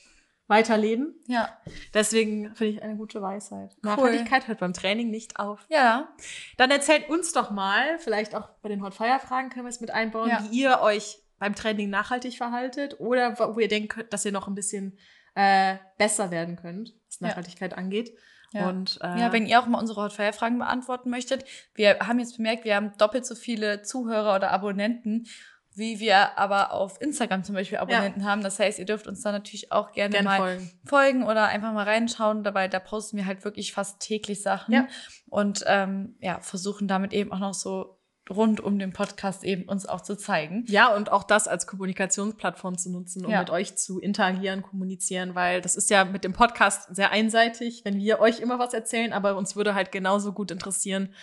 [0.52, 1.16] weiterleben.
[1.26, 1.49] Ja.
[1.95, 3.76] Deswegen finde ich eine gute Weisheit.
[3.82, 5.66] Nachhaltigkeit hört beim Training nicht auf.
[5.70, 6.10] Ja.
[6.58, 9.82] Dann erzählt uns doch mal, vielleicht auch bei den Hot Fire Fragen können wir es
[9.82, 10.43] mit einbauen, Ja.
[10.52, 14.54] wie ihr euch beim Training nachhaltig verhaltet oder wo ihr denkt, dass ihr noch ein
[14.54, 14.99] bisschen
[15.34, 17.30] äh, besser werden könnt, was Ja.
[17.30, 18.12] Nachhaltigkeit angeht.
[18.52, 18.68] Ja.
[18.68, 21.45] Und äh, Ja, wenn ihr auch mal unsere Hotfire-Fragen beantworten möchtet.
[21.74, 25.26] Wir haben jetzt bemerkt, wir haben doppelt so viele Zuhörer oder Abonnenten,
[25.74, 28.41] wie wir aber auf Instagram zum Beispiel Abonnenten haben.
[28.43, 30.72] Das heißt, ihr dürft uns da natürlich auch gerne, gerne mal folgen.
[30.86, 32.43] folgen oder einfach mal reinschauen.
[32.43, 34.88] Dabei, da posten wir halt wirklich fast täglich Sachen Ja.
[35.30, 37.97] und ähm, ja, versuchen damit eben auch noch so
[38.30, 40.63] rund um den Podcast eben uns auch zu zeigen.
[40.67, 43.39] Ja, und auch das als Kommunikationsplattform zu nutzen, um Ja.
[43.39, 47.97] mit euch zu interagieren, kommunizieren, weil das ist ja mit dem Podcast sehr einseitig, wenn
[47.97, 51.13] wir euch immer was erzählen, aber uns würde halt genauso gut interessieren,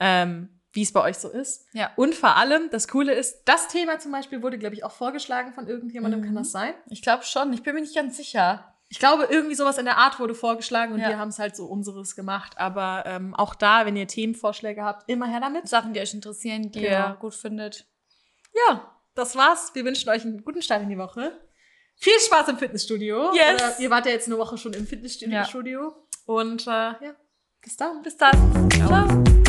[0.00, 1.66] ähm, wie es bei euch so ist.
[1.72, 1.90] Ja.
[1.96, 5.52] Und vor allem, das Coole ist, das Thema zum Beispiel wurde, glaube ich, auch vorgeschlagen
[5.54, 6.24] von irgendjemandem, Mhm.
[6.26, 6.74] kann das sein?
[6.90, 7.52] Ich glaube schon.
[7.52, 8.74] Ich bin mir nicht ganz sicher.
[8.90, 11.08] Ich glaube, irgendwie sowas in der Art wurde vorgeschlagen und Ja.
[11.08, 12.56] wir haben es halt so unseres gemacht.
[12.58, 15.68] Aber ähm, auch da, wenn ihr Themenvorschläge habt, immer her damit.
[15.68, 17.08] Sachen, die euch interessieren, die Genau.
[17.10, 17.86] ihr gut findet.
[18.68, 19.70] Ja, das war's.
[19.74, 21.32] Wir wünschen euch einen guten Start in die Woche.
[21.96, 23.32] Viel Spaß im Fitnessstudio.
[23.34, 23.54] Yes.
[23.54, 25.80] Oder ihr wart ja jetzt eine Woche schon im Fitnessstudio.
[25.82, 25.94] Ja.
[26.26, 27.14] Und äh, ja,
[27.60, 28.02] bis dann.
[28.02, 28.70] Bis dann.
[28.70, 29.47] Ciao.